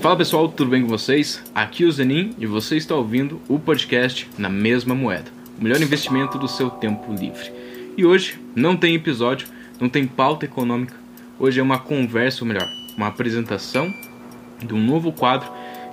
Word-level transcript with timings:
Fala 0.00 0.16
pessoal, 0.16 0.48
tudo 0.48 0.70
bem 0.70 0.80
com 0.80 0.88
vocês? 0.88 1.42
Aqui 1.54 1.84
é 1.84 1.86
o 1.86 1.92
Zenin 1.92 2.34
e 2.38 2.46
você 2.46 2.78
está 2.78 2.94
ouvindo 2.94 3.38
o 3.46 3.58
podcast 3.58 4.26
Na 4.38 4.48
Mesma 4.48 4.94
Moeda, 4.94 5.30
o 5.58 5.62
melhor 5.62 5.78
investimento 5.82 6.38
do 6.38 6.48
seu 6.48 6.70
tempo 6.70 7.12
livre. 7.12 7.52
E 7.98 8.06
hoje 8.06 8.40
não 8.56 8.78
tem 8.78 8.94
episódio, 8.94 9.46
não 9.78 9.90
tem 9.90 10.06
pauta 10.06 10.46
econômica, 10.46 10.94
hoje 11.38 11.60
é 11.60 11.62
uma 11.62 11.78
conversa, 11.78 12.42
ou 12.42 12.48
melhor, 12.48 12.66
uma 12.96 13.08
apresentação 13.08 13.92
de 14.58 14.72
um 14.72 14.82
novo 14.82 15.12
quadro 15.12 15.50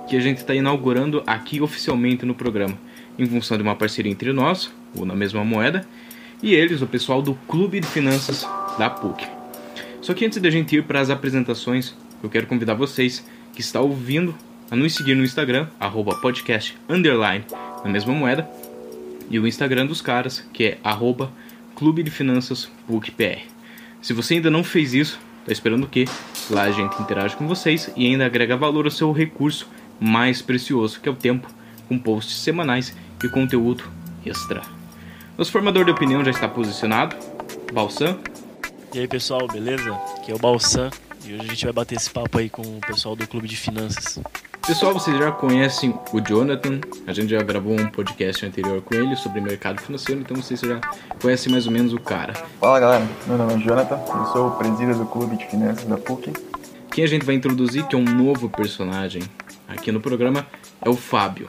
que 0.08 0.16
a 0.16 0.20
gente 0.20 0.38
está 0.38 0.54
inaugurando 0.54 1.22
aqui 1.26 1.60
oficialmente 1.60 2.24
no 2.24 2.34
programa, 2.34 2.78
em 3.18 3.26
função 3.26 3.58
de 3.58 3.62
uma 3.62 3.76
parceria 3.76 4.10
entre 4.10 4.32
nós, 4.32 4.72
o 4.96 5.04
Na 5.04 5.14
Mesma 5.14 5.44
Moeda, 5.44 5.86
e 6.42 6.54
eles, 6.54 6.80
o 6.80 6.86
pessoal 6.86 7.20
do 7.20 7.34
Clube 7.46 7.78
de 7.78 7.86
Finanças 7.86 8.48
da 8.78 8.88
PUC. 8.88 9.26
Só 10.00 10.14
que 10.14 10.24
antes 10.24 10.40
da 10.40 10.48
gente 10.48 10.76
ir 10.76 10.84
para 10.84 10.98
as 10.98 11.10
apresentações, 11.10 11.94
eu 12.22 12.30
quero 12.30 12.46
convidar 12.46 12.72
vocês 12.72 13.22
que 13.58 13.62
está 13.62 13.80
ouvindo 13.80 14.36
a 14.70 14.76
nos 14.76 14.94
seguir 14.94 15.16
no 15.16 15.24
Instagram, 15.24 15.66
arroba 15.80 16.14
podcast 16.20 16.78
underline, 16.88 17.44
na 17.84 17.90
mesma 17.90 18.14
moeda, 18.14 18.48
e 19.28 19.36
o 19.36 19.48
Instagram 19.48 19.84
dos 19.84 20.00
caras, 20.00 20.48
que 20.52 20.64
é 20.64 20.78
arroba 20.84 21.32
Clube 21.74 22.04
de 22.04 22.10
Finanças 22.12 22.70
PUC-PR. 22.86 23.48
Se 24.00 24.12
você 24.12 24.34
ainda 24.34 24.48
não 24.48 24.62
fez 24.62 24.94
isso, 24.94 25.18
tá 25.44 25.50
esperando 25.50 25.82
o 25.82 25.88
quê? 25.88 26.04
Lá 26.48 26.62
a 26.62 26.70
gente 26.70 27.02
interage 27.02 27.34
com 27.34 27.48
vocês 27.48 27.90
e 27.96 28.06
ainda 28.06 28.26
agrega 28.26 28.56
valor 28.56 28.84
ao 28.84 28.92
seu 28.92 29.10
recurso 29.10 29.68
mais 29.98 30.40
precioso, 30.40 31.00
que 31.00 31.08
é 31.08 31.12
o 31.12 31.16
tempo, 31.16 31.48
com 31.88 31.98
posts 31.98 32.36
semanais 32.36 32.96
e 33.24 33.28
conteúdo 33.28 33.82
extra. 34.24 34.62
Nosso 35.36 35.50
formador 35.50 35.84
de 35.84 35.90
opinião 35.90 36.24
já 36.24 36.30
está 36.30 36.46
posicionado, 36.46 37.16
Balsan. 37.72 38.18
E 38.94 39.00
aí 39.00 39.08
pessoal, 39.08 39.48
beleza? 39.48 39.92
Aqui 40.16 40.30
é 40.30 40.34
o 40.36 40.38
Balsan 40.38 40.90
e 41.24 41.34
hoje 41.34 41.42
a 41.42 41.46
gente 41.46 41.64
vai 41.64 41.72
bater 41.72 41.96
esse 41.96 42.10
papo 42.10 42.38
aí 42.38 42.48
com 42.48 42.62
o 42.62 42.80
pessoal 42.80 43.16
do 43.16 43.26
Clube 43.26 43.48
de 43.48 43.56
Finanças. 43.56 44.18
Pessoal, 44.66 44.92
vocês 44.92 45.16
já 45.16 45.32
conhecem 45.32 45.94
o 46.12 46.20
Jonathan, 46.20 46.80
a 47.06 47.12
gente 47.12 47.30
já 47.30 47.42
gravou 47.42 47.72
um 47.72 47.86
podcast 47.86 48.44
anterior 48.44 48.82
com 48.82 48.94
ele 48.94 49.16
sobre 49.16 49.40
mercado 49.40 49.80
financeiro, 49.80 50.20
então 50.20 50.36
vocês 50.36 50.60
já 50.60 50.80
conhecem 51.20 51.50
mais 51.50 51.66
ou 51.66 51.72
menos 51.72 51.92
o 51.92 51.98
cara. 51.98 52.34
Fala 52.60 52.78
galera, 52.78 53.08
meu 53.26 53.38
nome 53.38 53.54
é 53.54 53.58
Jonathan, 53.58 53.96
eu 53.96 54.26
sou 54.26 54.48
o 54.48 54.50
presidente 54.52 54.98
do 54.98 55.06
Clube 55.06 55.36
de 55.36 55.46
Finanças 55.46 55.84
da 55.84 55.96
PUC. 55.96 56.32
Quem 56.90 57.04
a 57.04 57.08
gente 57.08 57.24
vai 57.24 57.34
introduzir, 57.34 57.86
que 57.86 57.96
é 57.96 57.98
um 57.98 58.04
novo 58.04 58.48
personagem 58.50 59.22
aqui 59.66 59.90
no 59.90 60.00
programa, 60.00 60.46
é 60.82 60.88
o 60.88 60.94
Fábio. 60.94 61.46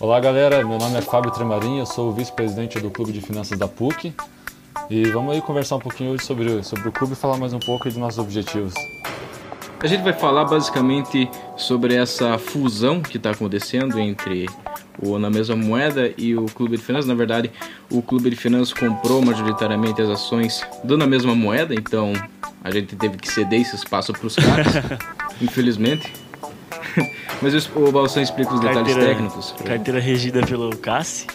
Olá 0.00 0.18
galera, 0.20 0.64
meu 0.64 0.78
nome 0.78 0.96
é 0.96 1.02
Fábio 1.02 1.30
Tremarim, 1.30 1.78
eu 1.78 1.86
sou 1.86 2.08
o 2.08 2.12
vice-presidente 2.12 2.80
do 2.80 2.90
Clube 2.90 3.12
de 3.12 3.20
Finanças 3.20 3.58
da 3.58 3.68
PUC 3.68 4.14
e 4.88 5.04
vamos 5.10 5.34
aí 5.34 5.42
conversar 5.42 5.76
um 5.76 5.80
pouquinho 5.80 6.12
hoje 6.12 6.24
sobre, 6.24 6.62
sobre 6.62 6.88
o 6.88 6.92
clube 6.92 7.14
e 7.14 7.16
falar 7.16 7.36
mais 7.36 7.52
um 7.52 7.58
pouco 7.58 7.84
dos 7.84 7.96
nossos 7.96 8.18
objetivos. 8.18 8.72
A 9.80 9.86
gente 9.86 10.02
vai 10.02 10.12
falar 10.12 10.44
basicamente 10.44 11.28
sobre 11.56 11.94
essa 11.94 12.38
fusão 12.38 13.00
que 13.00 13.18
está 13.18 13.30
acontecendo 13.30 13.98
entre 14.00 14.46
o 15.00 15.18
Na 15.18 15.30
Mesma 15.30 15.54
Moeda 15.54 16.12
e 16.16 16.34
o 16.34 16.46
Clube 16.46 16.76
de 16.76 16.82
Finanças. 16.82 17.06
Na 17.06 17.14
verdade, 17.14 17.50
o 17.90 18.00
Clube 18.02 18.30
de 18.30 18.36
Finanças 18.36 18.72
comprou 18.72 19.22
majoritariamente 19.24 20.00
as 20.02 20.08
ações 20.08 20.66
do 20.82 20.96
Na 20.96 21.06
Mesma 21.06 21.34
Moeda, 21.34 21.74
então 21.74 22.12
a 22.64 22.70
gente 22.70 22.96
teve 22.96 23.16
que 23.16 23.30
ceder 23.30 23.60
esse 23.60 23.76
espaço 23.76 24.12
para 24.12 24.26
os 24.26 24.34
caras, 24.34 24.66
infelizmente. 25.40 26.12
Mas 27.42 27.68
o 27.76 27.92
Balsão 27.92 28.22
explica 28.22 28.54
os 28.54 28.60
detalhes 28.60 28.88
Carteira- 28.94 29.06
técnicos. 29.14 29.54
Carteira 29.64 30.00
regida 30.00 30.44
pelo 30.46 30.74
Cassi, 30.78 31.26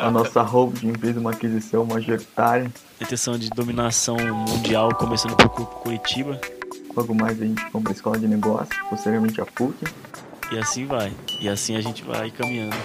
A 0.00 0.10
nossa 0.10 0.42
holding 0.42 0.92
fez 0.94 1.16
uma 1.16 1.32
aquisição 1.32 1.84
majoritária, 1.84 2.70
intenção 3.00 3.36
de 3.36 3.50
dominação 3.50 4.16
mundial 4.16 4.94
começando 4.94 5.34
por 5.36 5.48
Cu- 5.48 5.66
Curitiba 5.66 6.38
logo 6.96 7.14
mais 7.14 7.40
a 7.40 7.44
gente 7.44 7.64
compra 7.70 7.92
a 7.92 7.94
escola 7.94 8.18
de 8.18 8.28
negócios, 8.28 8.76
posteriormente 8.88 9.40
a 9.40 9.46
PUC, 9.46 9.84
e 10.52 10.58
assim 10.58 10.86
vai. 10.86 11.12
E 11.40 11.48
assim 11.48 11.76
a 11.76 11.80
gente 11.80 12.04
vai 12.04 12.30
caminhando. 12.30 12.76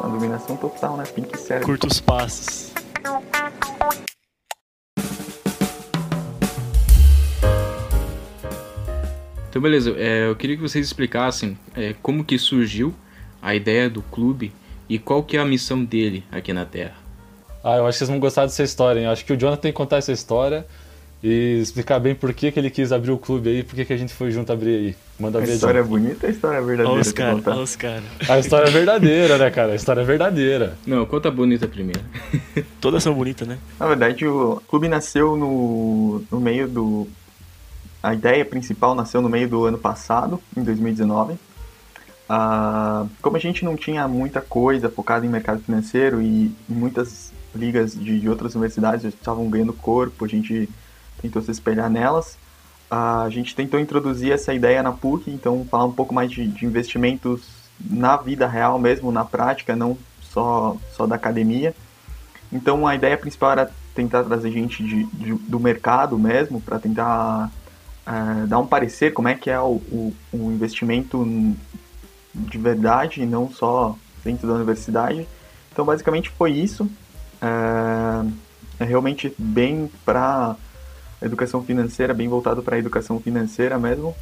uma 0.00 0.08
dominação 0.08 0.56
total, 0.56 0.96
né? 0.96 1.04
Pink 1.04 1.38
Cérebro. 1.38 1.66
Curtos 1.66 2.00
passos. 2.00 2.72
Então, 9.48 9.60
beleza. 9.60 9.94
É, 9.98 10.28
eu 10.28 10.34
queria 10.34 10.56
que 10.56 10.62
vocês 10.62 10.84
explicassem 10.84 11.58
é, 11.76 11.94
como 12.02 12.24
que 12.24 12.38
surgiu 12.38 12.94
a 13.40 13.54
ideia 13.54 13.88
do 13.88 14.02
clube 14.02 14.52
e 14.88 14.98
qual 14.98 15.22
que 15.22 15.36
é 15.36 15.40
a 15.40 15.44
missão 15.44 15.84
dele 15.84 16.24
aqui 16.32 16.52
na 16.52 16.64
Terra. 16.64 16.96
Ah, 17.62 17.76
eu 17.76 17.86
acho 17.86 17.96
que 17.96 17.98
vocês 17.98 18.10
vão 18.10 18.18
gostar 18.18 18.42
dessa 18.46 18.62
história, 18.62 18.98
hein? 18.98 19.06
Eu 19.06 19.12
acho 19.12 19.24
que 19.24 19.32
o 19.32 19.36
Jonathan 19.36 19.60
tem 19.60 19.72
que 19.72 19.76
contar 19.76 19.98
essa 19.98 20.10
história 20.10 20.66
e 21.22 21.60
explicar 21.60 22.00
bem 22.00 22.14
por 22.14 22.32
que, 22.34 22.50
que 22.50 22.58
ele 22.58 22.68
quis 22.68 22.90
abrir 22.90 23.12
o 23.12 23.18
clube 23.18 23.48
aí, 23.48 23.62
por 23.62 23.76
que, 23.76 23.84
que 23.84 23.92
a 23.92 23.96
gente 23.96 24.12
foi 24.12 24.32
junto 24.32 24.52
abrir 24.52 24.74
aí. 24.74 24.96
Manda 25.20 25.38
A 25.38 25.44
história 25.44 25.78
é 25.78 25.82
bonita 25.82 26.26
ou 26.26 26.28
a 26.28 26.32
história 26.32 26.56
é 26.56 26.60
Olha 26.60 26.66
verdadeira? 26.66 27.00
os 27.00 27.12
pra 27.12 27.24
caras, 27.24 27.46
olha 27.46 27.62
os 27.62 27.76
caras. 27.76 28.04
A 28.28 28.38
história 28.40 28.66
é 28.66 28.70
verdadeira, 28.70 29.38
né, 29.38 29.50
cara? 29.50 29.72
A 29.72 29.76
história 29.76 30.00
é 30.00 30.04
verdadeira. 30.04 30.76
Não, 30.84 31.06
conta 31.06 31.28
a 31.28 31.30
bonita 31.30 31.68
primeiro. 31.68 32.00
Todas 32.80 33.04
são 33.04 33.14
bonitas, 33.14 33.46
né? 33.46 33.58
Na 33.78 33.86
verdade, 33.86 34.26
o 34.26 34.60
clube 34.66 34.88
nasceu 34.88 35.36
no, 35.36 36.24
no 36.28 36.40
meio 36.40 36.66
do. 36.66 37.06
A 38.02 38.14
ideia 38.14 38.44
principal 38.44 38.96
nasceu 38.96 39.22
no 39.22 39.28
meio 39.28 39.48
do 39.48 39.64
ano 39.64 39.78
passado, 39.78 40.42
em 40.56 40.64
2019. 40.64 41.34
Ah, 42.28 43.06
como 43.20 43.36
a 43.36 43.40
gente 43.40 43.64
não 43.64 43.76
tinha 43.76 44.08
muita 44.08 44.40
coisa 44.40 44.88
focada 44.88 45.24
em 45.24 45.28
mercado 45.28 45.62
financeiro 45.62 46.20
e 46.20 46.50
muitas 46.68 47.32
ligas 47.54 47.94
de, 47.94 48.18
de 48.18 48.28
outras 48.28 48.54
universidades 48.54 49.02
já 49.02 49.08
estavam 49.10 49.48
ganhando 49.48 49.72
corpo, 49.72 50.24
a 50.24 50.28
gente 50.28 50.68
tentou 51.22 51.40
se 51.40 51.50
espelhar 51.50 51.88
nelas. 51.88 52.36
Ah, 52.90 53.22
a 53.22 53.30
gente 53.30 53.54
tentou 53.54 53.80
introduzir 53.80 54.32
essa 54.32 54.52
ideia 54.52 54.82
na 54.82 54.92
PUC, 54.92 55.30
então 55.30 55.64
falar 55.70 55.86
um 55.86 55.92
pouco 55.92 56.12
mais 56.14 56.30
de, 56.30 56.46
de 56.46 56.66
investimentos 56.66 57.48
na 57.80 58.16
vida 58.18 58.46
real 58.46 58.78
mesmo, 58.78 59.10
na 59.10 59.24
prática, 59.24 59.74
não 59.74 59.96
só, 60.20 60.76
só 60.94 61.06
da 61.06 61.14
academia. 61.14 61.74
Então 62.52 62.86
a 62.86 62.94
ideia 62.94 63.16
principal 63.16 63.52
era 63.52 63.70
tentar 63.94 64.24
trazer 64.24 64.50
gente 64.52 64.82
de, 64.82 65.04
de- 65.04 65.34
do 65.34 65.58
mercado 65.58 66.18
mesmo, 66.18 66.60
para 66.60 66.78
tentar 66.78 67.50
eh, 68.06 68.46
dar 68.46 68.58
um 68.58 68.66
parecer 68.66 69.12
como 69.12 69.28
é 69.28 69.34
que 69.34 69.48
é 69.50 69.58
o, 69.58 69.80
o, 69.90 70.14
o 70.32 70.52
investimento 70.52 71.24
de 72.34 72.58
verdade 72.58 73.24
não 73.26 73.50
só 73.50 73.96
dentro 74.24 74.46
da 74.46 74.54
universidade. 74.54 75.26
Então 75.72 75.84
basicamente 75.84 76.28
foi 76.30 76.52
isso. 76.52 76.88
É, 77.40 78.82
é 78.82 78.84
realmente 78.84 79.34
bem 79.38 79.90
para 80.04 80.56
educação 81.24 81.62
financeira, 81.62 82.14
bem 82.14 82.28
voltado 82.28 82.62
para 82.62 82.76
a 82.76 82.78
educação 82.78 83.20
financeira 83.20 83.78
mesmo. 83.78 84.14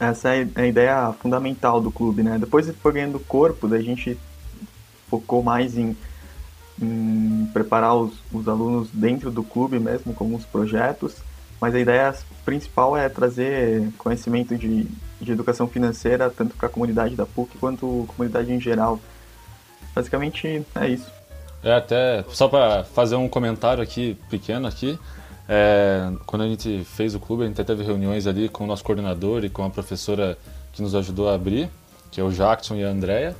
Essa 0.00 0.34
é 0.34 0.46
a 0.54 0.66
ideia 0.66 1.12
fundamental 1.20 1.80
do 1.80 1.90
clube, 1.90 2.22
né? 2.22 2.38
Depois 2.38 2.68
ele 2.68 2.76
foi 2.80 2.92
ganhando 2.92 3.18
corpo, 3.18 3.66
daí 3.66 3.80
a 3.80 3.84
gente 3.84 4.18
focou 5.08 5.42
mais 5.42 5.76
em 5.76 5.96
em 6.80 7.48
preparar 7.52 7.94
os, 7.94 8.14
os 8.32 8.48
alunos 8.48 8.88
dentro 8.92 9.30
do 9.30 9.42
clube 9.42 9.78
mesmo 9.78 10.14
com 10.14 10.24
alguns 10.24 10.44
projetos, 10.44 11.16
mas 11.60 11.74
a 11.74 11.80
ideia 11.80 12.14
principal 12.44 12.96
é 12.96 13.08
trazer 13.08 13.90
conhecimento 13.98 14.56
de, 14.56 14.86
de 15.20 15.32
educação 15.32 15.66
financeira 15.66 16.30
tanto 16.30 16.56
para 16.56 16.68
a 16.68 16.70
comunidade 16.70 17.16
da 17.16 17.26
PUC 17.26 17.58
quanto 17.58 18.04
a 18.08 18.12
comunidade 18.12 18.52
em 18.52 18.60
geral. 18.60 19.00
Basicamente 19.94 20.64
é 20.74 20.88
isso. 20.88 21.10
É, 21.62 21.74
até 21.74 22.24
só 22.28 22.46
para 22.46 22.84
fazer 22.84 23.16
um 23.16 23.28
comentário 23.28 23.82
aqui, 23.82 24.16
pequeno 24.30 24.68
aqui, 24.68 24.96
é, 25.48 26.12
quando 26.26 26.42
a 26.42 26.46
gente 26.48 26.84
fez 26.84 27.14
o 27.14 27.20
clube, 27.20 27.44
a 27.44 27.46
gente 27.46 27.60
até 27.60 27.72
teve 27.74 27.82
reuniões 27.82 28.26
ali 28.26 28.48
com 28.48 28.64
o 28.64 28.66
nosso 28.66 28.84
coordenador 28.84 29.44
e 29.44 29.48
com 29.48 29.64
a 29.64 29.70
professora 29.70 30.36
que 30.72 30.82
nos 30.82 30.94
ajudou 30.94 31.28
a 31.28 31.34
abrir, 31.34 31.70
que 32.10 32.20
é 32.20 32.24
o 32.24 32.30
Jackson 32.30 32.74
e 32.76 32.84
a 32.84 32.88
Andrea. 32.88 33.34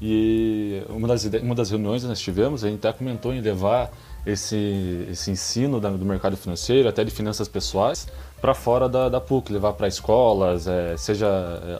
E 0.00 0.82
uma 0.90 1.08
das, 1.08 1.24
uma 1.24 1.54
das 1.54 1.70
reuniões 1.70 2.02
que 2.02 2.08
nós 2.08 2.20
tivemos, 2.20 2.62
a 2.62 2.68
gente 2.68 2.86
até 2.86 2.96
comentou 2.96 3.32
em 3.32 3.40
levar 3.40 3.90
esse, 4.26 5.06
esse 5.10 5.30
ensino 5.30 5.80
da- 5.80 5.88
do 5.90 6.04
mercado 6.04 6.36
financeiro, 6.36 6.88
até 6.88 7.02
de 7.02 7.10
finanças 7.10 7.48
pessoais, 7.48 8.06
para 8.40 8.52
fora 8.52 8.88
da, 8.88 9.08
da 9.08 9.20
PUC, 9.20 9.50
levar 9.52 9.72
para 9.72 9.88
escolas, 9.88 10.66
é, 10.66 10.96
seja 10.98 11.26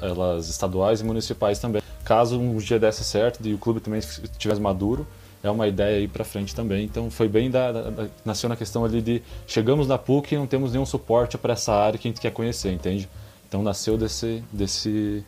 é, 0.03 0.07
elas 0.09 0.49
estaduais 0.49 1.01
e 1.01 1.05
municipais 1.05 1.59
também. 1.59 1.83
Caso 2.05 2.39
um 2.41 2.57
dia 2.57 2.79
desse 2.79 3.05
certo 3.05 3.47
e 3.47 3.53
o 3.53 3.59
clube 3.59 3.81
também 3.81 3.99
estivesse 3.99 4.61
maduro, 4.61 5.07
é 5.43 5.51
uma 5.51 5.67
ideia 5.69 5.99
aí 5.99 6.09
para 6.09 6.25
frente 6.25 6.55
também. 6.55 6.85
Então 6.85 7.11
foi 7.11 7.29
bem 7.29 7.51
da, 7.51 7.71
da- 7.73 7.91
da- 7.91 8.09
nasceu 8.25 8.49
na 8.49 8.57
questão 8.57 8.85
ali 8.85 9.01
de 9.01 9.23
chegamos 9.47 9.87
na 9.87 9.97
PUC 9.99 10.35
e 10.35 10.39
não 10.39 10.47
temos 10.47 10.73
nenhum 10.73 10.87
suporte 10.87 11.37
para 11.39 11.53
essa 11.53 11.73
área 11.75 11.99
que 11.99 12.09
a 12.09 12.11
gente 12.11 12.21
quer 12.21 12.31
conhecer, 12.33 12.73
entende? 12.73 13.09
Então 13.49 13.63
nasceu 13.63 13.97
desse, 13.97 14.43
desse 14.53 15.25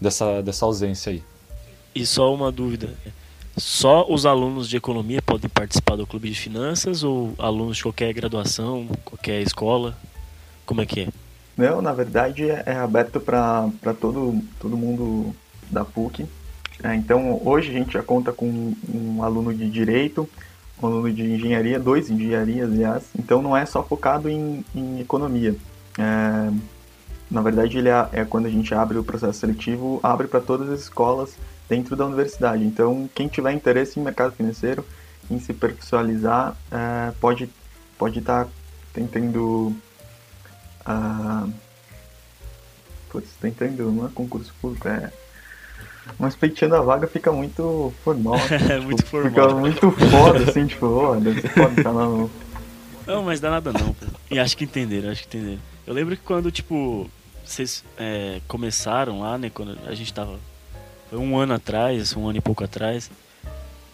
dessa, 0.00 0.42
dessa 0.42 0.64
ausência 0.64 1.12
aí. 1.12 1.22
E 1.94 2.04
só 2.04 2.34
uma 2.34 2.50
dúvida. 2.50 2.90
Só 3.56 4.04
os 4.12 4.26
alunos 4.26 4.68
de 4.68 4.76
economia 4.76 5.22
podem 5.22 5.48
participar 5.48 5.94
do 5.94 6.04
clube 6.06 6.28
de 6.28 6.34
finanças 6.34 7.04
ou 7.04 7.32
alunos 7.38 7.76
de 7.76 7.84
qualquer 7.84 8.12
graduação, 8.12 8.88
qualquer 9.04 9.40
escola? 9.42 9.96
Como 10.66 10.80
é 10.80 10.86
que 10.86 11.02
é? 11.02 11.08
Não, 11.56 11.80
na 11.80 11.92
verdade 11.92 12.50
é 12.50 12.64
é 12.66 12.74
aberto 12.74 13.20
para 13.20 13.70
todo, 14.00 14.42
todo 14.58 14.76
mundo 14.76 15.32
da 15.70 15.84
PUC. 15.84 16.26
É, 16.82 16.94
então 16.94 17.40
hoje 17.44 17.70
a 17.70 17.72
gente 17.72 17.92
já 17.92 18.02
conta 18.02 18.32
com 18.32 18.74
um 18.92 19.22
aluno 19.22 19.54
de 19.54 19.70
direito, 19.70 20.28
um 20.82 20.86
aluno 20.86 21.12
de 21.12 21.22
engenharia, 21.22 21.78
dois 21.78 22.10
engenharias, 22.10 22.70
aliás. 22.70 23.04
Então 23.18 23.40
não 23.40 23.56
é 23.56 23.64
só 23.64 23.82
focado 23.82 24.28
em, 24.28 24.64
em 24.74 25.00
economia. 25.00 25.54
É, 25.98 26.50
na 27.30 27.40
verdade, 27.40 27.78
ele 27.78 27.88
é, 27.88 28.08
é 28.12 28.24
quando 28.24 28.46
a 28.46 28.50
gente 28.50 28.74
abre 28.74 28.98
o 28.98 29.04
processo 29.04 29.40
seletivo, 29.40 29.98
abre 30.02 30.26
para 30.26 30.40
todas 30.40 30.68
as 30.68 30.80
escolas 30.80 31.36
dentro 31.68 31.96
da 31.96 32.06
universidade. 32.06 32.64
Então, 32.64 33.08
quem 33.14 33.28
tiver 33.28 33.52
interesse 33.52 33.98
em 33.98 34.02
mercado 34.02 34.32
financeiro, 34.32 34.84
em 35.30 35.38
se 35.38 35.52
profissionalizar, 35.52 36.56
é, 36.70 37.12
pode 37.20 37.48
pode 37.98 38.18
estar 38.18 38.44
tá 38.44 38.50
tentando 38.92 39.74
uh, 40.86 41.52
putz, 43.08 43.30
tentando 43.40 43.90
não 43.90 44.06
é 44.06 44.10
concurso 44.10 44.52
público, 44.60 44.88
é 44.88 45.12
mas 46.18 46.36
pleiteando 46.36 46.76
a 46.76 46.80
vaga 46.80 47.06
fica 47.06 47.32
muito 47.32 47.92
formal. 48.04 48.36
É, 48.50 48.58
tipo, 48.58 48.82
muito 48.82 49.06
formal. 49.06 49.30
Fica 49.30 49.54
muito 49.54 49.90
foda, 49.90 50.50
assim, 50.50 50.66
tipo, 50.66 50.86
ó, 50.86 51.14
você 51.14 51.48
pode 51.48 51.78
estar 51.78 51.90
lá 51.90 52.04
no... 52.04 52.30
Não, 53.06 53.22
mas 53.22 53.40
dá 53.40 53.50
nada 53.50 53.72
não, 53.72 53.92
pô. 53.92 54.06
E 54.30 54.38
acho 54.38 54.56
que 54.56 54.64
entenderam, 54.64 55.10
acho 55.10 55.26
que 55.26 55.36
entenderam. 55.36 55.60
Eu 55.86 55.92
lembro 55.92 56.16
que 56.16 56.22
quando, 56.22 56.50
tipo, 56.50 57.08
vocês 57.44 57.84
é, 57.98 58.40
começaram 58.48 59.20
lá, 59.20 59.36
né, 59.36 59.50
quando 59.50 59.78
a 59.86 59.94
gente 59.94 60.12
tava... 60.12 60.38
Foi 61.10 61.18
um 61.18 61.36
ano 61.36 61.54
atrás, 61.54 62.16
um 62.16 62.26
ano 62.26 62.38
e 62.38 62.40
pouco 62.40 62.64
atrás. 62.64 63.10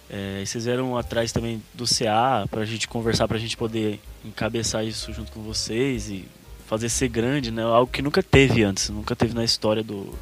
É, 0.09 0.43
vocês 0.45 0.65
vieram 0.65 0.97
atrás 0.97 1.31
também 1.31 1.63
do 1.73 1.85
CA 1.85 2.45
pra 2.51 2.65
gente 2.65 2.89
conversar, 2.89 3.29
pra 3.29 3.39
gente 3.39 3.57
poder 3.57 4.01
encabeçar 4.25 4.85
isso 4.85 5.13
junto 5.13 5.31
com 5.31 5.41
vocês 5.41 6.09
e 6.09 6.25
fazer 6.67 6.89
ser 6.89 7.09
grande, 7.09 7.51
né? 7.51 7.63
Algo 7.63 7.91
que 7.91 8.03
nunca 8.03 8.23
teve 8.23 8.65
antes, 8.65 8.91
nunca 8.91 9.15
teve 9.15 9.35
na 9.35 9.45
história 9.45 9.83
do, 9.83 10.13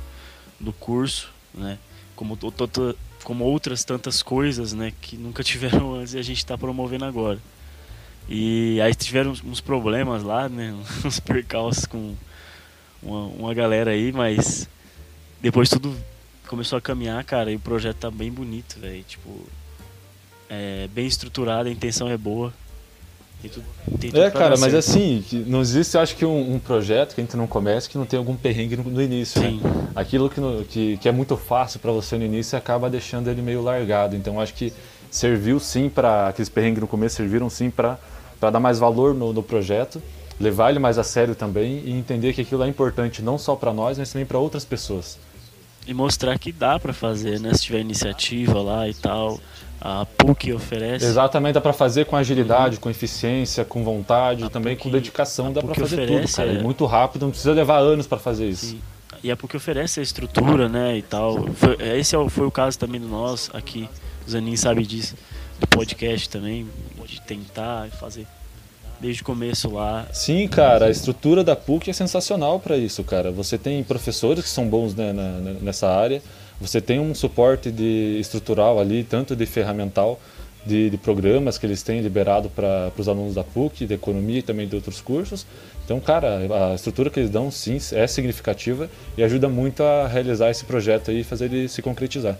do 0.60 0.72
curso, 0.72 1.30
né? 1.58 1.78
Como, 2.16 2.38
como 3.24 3.44
outras 3.44 3.84
tantas 3.84 4.22
coisas, 4.22 4.72
né? 4.72 4.92
Que 5.00 5.16
nunca 5.16 5.42
tiveram 5.44 5.94
antes 5.94 6.14
e 6.14 6.18
a 6.18 6.22
gente 6.22 6.38
está 6.38 6.56
promovendo 6.56 7.04
agora. 7.04 7.38
E 8.28 8.80
aí 8.80 8.94
tiveram 8.94 9.32
uns 9.44 9.60
problemas 9.60 10.22
lá, 10.22 10.48
né? 10.48 10.74
Uns 11.04 11.18
percalços 11.18 11.86
com 11.86 12.14
uma, 13.02 13.26
uma 13.26 13.54
galera 13.54 13.92
aí, 13.92 14.12
mas 14.12 14.68
depois 15.40 15.70
tudo 15.70 15.96
começou 16.46 16.76
a 16.76 16.80
caminhar, 16.80 17.22
cara, 17.24 17.50
e 17.50 17.56
o 17.56 17.60
projeto 17.60 17.96
tá 17.96 18.10
bem 18.10 18.30
bonito, 18.30 18.78
velho. 18.78 19.02
Tipo, 19.04 19.46
é 20.48 20.88
bem 20.88 21.06
estruturado, 21.06 21.68
a 21.68 21.72
intenção 21.72 22.08
é 22.08 22.16
boa. 22.16 22.52
Tem 23.40 23.48
tudo, 23.48 23.66
tem 24.00 24.10
tudo 24.10 24.20
é, 24.20 24.30
cara, 24.32 24.56
mas 24.56 24.74
assim, 24.74 25.24
não 25.46 25.60
existe, 25.60 25.96
acho 25.96 26.16
que 26.16 26.24
um, 26.24 26.54
um, 26.54 26.58
projeto 26.58 27.14
que 27.14 27.20
a 27.20 27.24
gente 27.24 27.36
não 27.36 27.46
começa 27.46 27.88
que 27.88 27.96
não 27.96 28.04
tem 28.04 28.18
algum 28.18 28.34
perrengue 28.34 28.76
no, 28.76 28.82
no 28.82 29.00
início, 29.00 29.40
né? 29.40 29.50
Sim. 29.50 29.60
né? 29.62 29.88
Aquilo 29.94 30.28
que, 30.28 30.40
no, 30.40 30.64
que, 30.64 30.96
que, 30.96 31.08
é 31.08 31.12
muito 31.12 31.36
fácil 31.36 31.78
para 31.78 31.92
você 31.92 32.18
no 32.18 32.24
início 32.24 32.58
acaba 32.58 32.90
deixando 32.90 33.30
ele 33.30 33.40
meio 33.40 33.62
largado. 33.62 34.16
Então, 34.16 34.40
acho 34.40 34.54
que 34.54 34.72
serviu 35.08 35.60
sim 35.60 35.88
para 35.88 36.28
aqueles 36.28 36.48
perrengues 36.48 36.80
no 36.80 36.88
começo 36.88 37.14
serviram 37.14 37.48
sim 37.48 37.70
para 37.70 37.96
dar 38.40 38.58
mais 38.58 38.80
valor 38.80 39.14
no, 39.14 39.32
no 39.32 39.42
projeto, 39.42 40.02
levar 40.40 40.70
ele 40.70 40.80
mais 40.80 40.98
a 40.98 41.04
sério 41.04 41.36
também 41.36 41.80
e 41.84 41.92
entender 41.92 42.32
que 42.32 42.40
aquilo 42.40 42.64
é 42.64 42.68
importante 42.68 43.22
não 43.22 43.38
só 43.38 43.54
para 43.54 43.72
nós, 43.72 43.98
mas 43.98 44.12
também 44.12 44.26
para 44.26 44.38
outras 44.38 44.64
pessoas. 44.64 45.16
E 45.86 45.94
mostrar 45.94 46.36
que 46.40 46.50
dá 46.50 46.78
para 46.78 46.92
fazer, 46.92 47.38
né? 47.38 47.54
Se 47.54 47.62
tiver 47.62 47.80
iniciativa 47.80 48.60
lá 48.60 48.88
e 48.88 48.94
tal 48.94 49.38
a 49.80 50.04
PUC 50.04 50.52
oferece. 50.52 51.04
Exatamente, 51.04 51.54
dá 51.54 51.60
para 51.60 51.72
fazer 51.72 52.06
com 52.06 52.16
agilidade, 52.16 52.76
uhum. 52.76 52.82
com 52.82 52.90
eficiência, 52.90 53.64
com 53.64 53.84
vontade, 53.84 54.44
a 54.44 54.50
também 54.50 54.74
PUC, 54.76 54.84
com 54.84 54.90
dedicação, 54.90 55.52
dá 55.52 55.62
para 55.62 55.74
fazer 55.74 56.06
tudo, 56.06 56.32
cara. 56.32 56.52
É... 56.52 56.62
muito 56.62 56.84
rápido, 56.86 57.22
não 57.22 57.30
precisa 57.30 57.52
levar 57.52 57.78
anos 57.78 58.06
para 58.06 58.18
fazer 58.18 58.48
isso. 58.48 58.66
Sim. 58.66 58.80
E 59.22 59.30
a 59.30 59.36
PUC 59.36 59.56
oferece 59.56 60.00
a 60.00 60.02
estrutura, 60.02 60.68
né, 60.68 60.96
e 60.96 61.02
tal. 61.02 61.48
Foi, 61.54 61.76
esse 61.96 62.14
é 62.14 62.28
foi 62.28 62.46
o 62.46 62.50
caso 62.50 62.78
também 62.78 63.00
do 63.00 63.08
nós 63.08 63.50
aqui, 63.52 63.88
o 64.26 64.30
Zanin 64.30 64.56
sabe 64.56 64.84
disso, 64.86 65.16
do 65.58 65.66
podcast 65.66 66.28
também, 66.28 66.68
de 67.06 67.20
tentar 67.22 67.88
fazer 67.98 68.26
desde 69.00 69.22
o 69.22 69.24
começo 69.24 69.70
lá. 69.70 70.06
Sim, 70.12 70.46
cara, 70.48 70.86
a 70.86 70.90
estrutura 70.90 71.44
da 71.44 71.54
PUC 71.54 71.90
é 71.90 71.92
sensacional 71.92 72.58
para 72.58 72.76
isso, 72.76 73.02
cara. 73.04 73.30
Você 73.30 73.56
tem 73.56 73.82
professores 73.82 74.44
que 74.44 74.50
são 74.50 74.68
bons 74.68 74.94
né, 74.94 75.12
na, 75.12 75.30
nessa 75.60 75.88
área, 75.88 76.22
você 76.60 76.80
tem 76.80 76.98
um 76.98 77.14
suporte 77.14 77.70
de 77.70 78.18
estrutural 78.20 78.80
ali, 78.80 79.04
tanto 79.04 79.36
de 79.36 79.46
ferramental, 79.46 80.20
de, 80.66 80.90
de 80.90 80.98
programas 80.98 81.56
que 81.56 81.64
eles 81.64 81.82
têm 81.82 82.00
liberado 82.00 82.50
para 82.50 82.92
os 82.96 83.08
alunos 83.08 83.34
da 83.34 83.44
PUC, 83.44 83.86
de 83.86 83.94
economia 83.94 84.40
e 84.40 84.42
também 84.42 84.66
de 84.66 84.74
outros 84.74 85.00
cursos. 85.00 85.46
Então, 85.84 85.98
cara, 86.00 86.70
a 86.70 86.74
estrutura 86.74 87.08
que 87.08 87.18
eles 87.18 87.30
dão 87.30 87.50
sim 87.50 87.78
é 87.92 88.06
significativa 88.06 88.90
e 89.16 89.22
ajuda 89.22 89.48
muito 89.48 89.82
a 89.82 90.06
realizar 90.06 90.50
esse 90.50 90.64
projeto 90.64 91.10
e 91.10 91.24
fazer 91.24 91.46
ele 91.46 91.68
se 91.68 91.80
concretizar. 91.80 92.38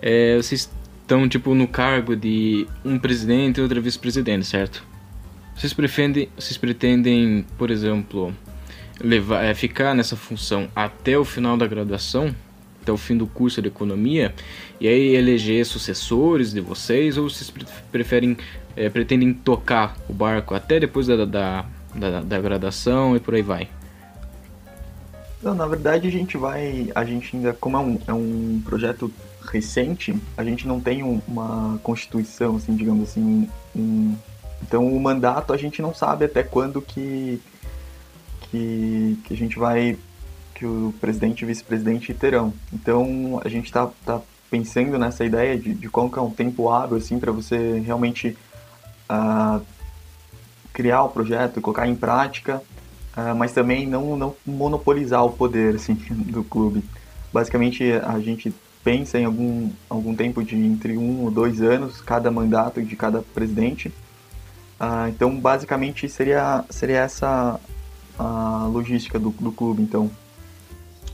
É, 0.00 0.36
vocês 0.36 0.70
estão 1.02 1.28
tipo 1.28 1.54
no 1.54 1.68
cargo 1.68 2.16
de 2.16 2.66
um 2.84 2.98
presidente 2.98 3.58
e 3.58 3.62
outra 3.62 3.80
vice-presidente, 3.80 4.46
certo? 4.46 4.82
Vocês 5.54 5.74
pretendem, 5.74 6.28
vocês 6.34 6.56
pretendem, 6.56 7.44
por 7.58 7.70
exemplo, 7.70 8.34
levar, 8.98 9.44
é, 9.44 9.52
ficar 9.52 9.94
nessa 9.94 10.16
função 10.16 10.68
até 10.74 11.18
o 11.18 11.24
final 11.24 11.56
da 11.56 11.66
graduação? 11.66 12.34
Até 12.82 12.92
o 12.92 12.96
fim 12.96 13.16
do 13.16 13.26
curso 13.26 13.62
de 13.62 13.68
economia 13.68 14.34
e 14.80 14.88
aí 14.88 15.14
eleger 15.14 15.64
sucessores 15.64 16.52
de 16.52 16.60
vocês 16.60 17.16
ou 17.16 17.30
vocês 17.30 17.52
preferem 17.90 18.36
é, 18.76 18.88
pretendem 18.88 19.32
tocar 19.32 19.96
o 20.08 20.12
barco 20.12 20.54
até 20.54 20.80
depois 20.80 21.06
da, 21.06 21.24
da, 21.24 21.64
da, 21.94 22.20
da 22.20 22.40
graduação 22.40 23.14
e 23.16 23.20
por 23.20 23.34
aí 23.34 23.42
vai? 23.42 23.68
Não, 25.42 25.54
na 25.54 25.66
verdade 25.66 26.06
a 26.06 26.10
gente 26.10 26.36
vai, 26.36 26.90
a 26.94 27.04
gente 27.04 27.36
ainda, 27.36 27.52
como 27.52 27.76
é 27.76 27.80
um, 27.80 27.98
é 28.06 28.12
um 28.12 28.62
projeto 28.64 29.12
recente, 29.50 30.14
a 30.36 30.44
gente 30.44 30.66
não 30.66 30.80
tem 30.80 31.02
um, 31.02 31.20
uma 31.26 31.78
constituição, 31.82 32.56
assim, 32.56 32.76
digamos 32.76 33.10
assim, 33.10 33.48
um, 33.74 34.14
então 34.62 34.86
o 34.86 35.00
mandato 35.00 35.52
a 35.52 35.56
gente 35.56 35.82
não 35.82 35.92
sabe 35.92 36.24
até 36.24 36.44
quando 36.44 36.80
que, 36.80 37.40
que, 38.42 39.18
que 39.24 39.34
a 39.34 39.36
gente 39.36 39.58
vai 39.58 39.98
que 40.54 40.66
o 40.66 40.94
presidente 41.00 41.42
e 41.42 41.46
vice-presidente 41.46 42.14
terão. 42.14 42.52
Então 42.72 43.40
a 43.44 43.48
gente 43.48 43.66
está 43.66 43.90
tá 44.04 44.20
pensando 44.50 44.98
nessa 44.98 45.24
ideia 45.24 45.58
de, 45.58 45.74
de 45.74 45.88
qual 45.88 46.10
que 46.10 46.18
é 46.18 46.22
um 46.22 46.30
tempo 46.30 46.68
hábil 46.68 46.98
assim 46.98 47.18
para 47.18 47.32
você 47.32 47.80
realmente 47.80 48.36
uh, 49.10 49.64
criar 50.72 51.02
o 51.04 51.08
projeto, 51.08 51.60
colocar 51.60 51.88
em 51.88 51.94
prática, 51.94 52.62
uh, 53.16 53.34
mas 53.34 53.52
também 53.52 53.86
não, 53.86 54.16
não 54.16 54.36
monopolizar 54.46 55.24
o 55.24 55.32
poder 55.32 55.76
assim, 55.76 55.94
do 56.30 56.44
clube. 56.44 56.84
Basicamente 57.32 57.92
a 57.92 58.20
gente 58.20 58.54
pensa 58.84 59.18
em 59.18 59.24
algum, 59.24 59.70
algum 59.88 60.14
tempo 60.14 60.42
de 60.42 60.56
entre 60.56 60.98
um 60.98 61.24
ou 61.24 61.30
dois 61.30 61.62
anos 61.62 62.00
cada 62.00 62.30
mandato 62.30 62.82
de 62.82 62.94
cada 62.94 63.22
presidente. 63.22 63.88
Uh, 64.80 65.08
então 65.08 65.38
basicamente 65.38 66.08
seria, 66.08 66.64
seria 66.68 66.98
essa 66.98 67.58
a 68.18 68.68
logística 68.70 69.18
do, 69.18 69.30
do 69.30 69.50
clube 69.50 69.82
então 69.82 70.10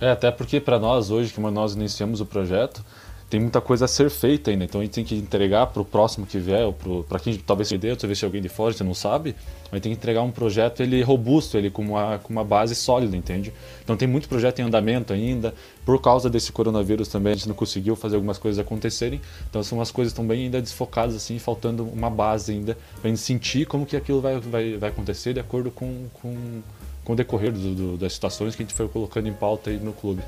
é, 0.00 0.11
até 0.11 0.31
porque 0.31 0.61
para 0.61 0.78
nós 0.78 1.11
hoje, 1.11 1.33
que 1.33 1.40
nós 1.40 1.75
iniciamos 1.75 2.21
o 2.21 2.26
projeto, 2.26 2.85
tem 3.28 3.38
muita 3.40 3.61
coisa 3.61 3.85
a 3.85 3.88
ser 3.88 4.09
feita 4.09 4.50
ainda, 4.50 4.64
então 4.64 4.81
a 4.81 4.85
gente 4.85 4.95
tem 4.95 5.05
que 5.05 5.14
entregar 5.14 5.67
para 5.67 5.83
o 5.83 5.85
próximo 5.85 6.25
que 6.25 6.38
vier, 6.38 6.64
ou 6.64 6.73
para 7.02 7.19
quem 7.19 7.37
talvez 7.37 7.69
se 7.69 7.76
dê, 7.76 7.95
talvez 7.95 8.19
se 8.19 8.25
alguém 8.25 8.40
de 8.40 8.49
fora, 8.49 8.73
você 8.73 8.83
não 8.83 8.95
sabe, 8.95 9.37
mas 9.71 9.83
tem 9.83 9.93
que 9.93 9.99
entregar 9.99 10.23
um 10.23 10.31
projeto 10.31 10.83
ele 10.83 11.02
robusto, 11.02 11.59
ele 11.59 11.69
com 11.69 11.83
uma, 11.83 12.19
com 12.19 12.33
uma 12.33 12.43
base 12.43 12.75
sólida, 12.75 13.14
entende? 13.14 13.52
Então 13.85 13.99
tem 13.99 14.09
muito 14.09 14.31
projeto 14.31 14.61
em 14.61 14.62
andamento 14.62 15.12
ainda, 15.12 15.55
por 15.85 16.00
causa 16.00 16.31
desse 16.31 16.50
coronavírus 16.50 17.09
também 17.09 17.35
a 17.35 17.37
gente 17.37 17.49
não 17.49 17.55
conseguiu 17.55 17.95
fazer 17.95 18.14
algumas 18.14 18.38
coisas 18.38 18.59
acontecerem, 18.59 19.21
então 19.50 19.62
são 19.62 19.76
umas 19.76 19.90
coisas 19.90 20.14
também 20.14 20.45
ainda 20.45 20.62
desfocadas 20.62 21.14
assim, 21.14 21.38
faltando 21.38 21.85
uma 21.85 22.09
base 22.09 22.52
ainda, 22.52 22.78
para 22.99 23.09
a 23.09 23.09
gente 23.09 23.21
sentir 23.21 23.67
como 23.67 23.85
que 23.85 23.95
aquilo 23.95 24.23
vai, 24.23 24.40
vai, 24.40 24.78
vai 24.78 24.88
acontecer 24.88 25.35
de 25.35 25.40
acordo 25.40 25.71
com, 25.71 26.07
com 26.14 26.62
com 27.09 27.15
o 27.15 27.17
decorrer 27.17 27.50
do, 27.50 27.75
do, 27.75 27.97
das 27.97 28.12
situações 28.12 28.55
que 28.55 28.62
a 28.62 28.67
gente 28.67 28.75
foi 28.75 28.87
colocando 28.87 29.27
em 29.29 29.33
pauta 29.33 29.71
aí 29.71 29.79
no 29.79 29.95
clube. 29.95 30.23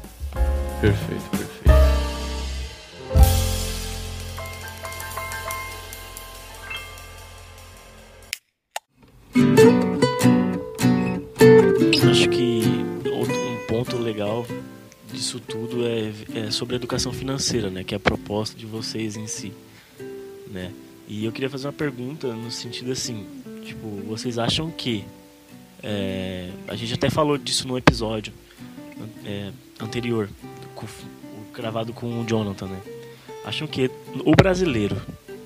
Perfeito, 0.81 1.31
perfeito. 1.31 1.71
Acho 12.11 12.29
que 12.31 12.63
um 13.05 13.67
ponto 13.67 13.99
legal 13.99 14.47
disso 15.13 15.39
tudo 15.39 15.87
é, 15.87 16.13
é 16.47 16.51
sobre 16.51 16.77
a 16.77 16.79
educação 16.79 17.13
financeira, 17.13 17.69
né, 17.69 17.85
que 17.85 17.95
é 17.95 17.99
a 17.99 18.01
proposta 18.01 18.57
de 18.57 18.65
vocês 18.65 19.17
em 19.17 19.27
si, 19.27 19.53
né? 20.51 20.73
E 21.07 21.27
eu 21.27 21.33
queria 21.33 21.51
fazer 21.51 21.67
uma 21.67 21.75
pergunta 21.75 22.33
no 22.33 22.51
sentido 22.51 22.91
assim, 22.91 23.27
tipo, 23.67 23.87
vocês 24.07 24.39
acham 24.39 24.71
que 24.71 25.05
é, 25.83 26.51
a 26.69 26.77
gente 26.77 26.95
até 26.95 27.09
falou 27.09 27.39
disso 27.39 27.67
no 27.67 27.77
episódio 27.77 28.33
é, 29.25 29.51
anterior, 29.81 30.29
com, 30.75 30.87
gravado 31.53 31.93
com 31.93 32.21
o 32.21 32.25
Jonathan, 32.27 32.67
né? 32.67 32.81
Acham 33.45 33.67
que 33.67 33.91
o 34.25 34.35
brasileiro 34.37 35.01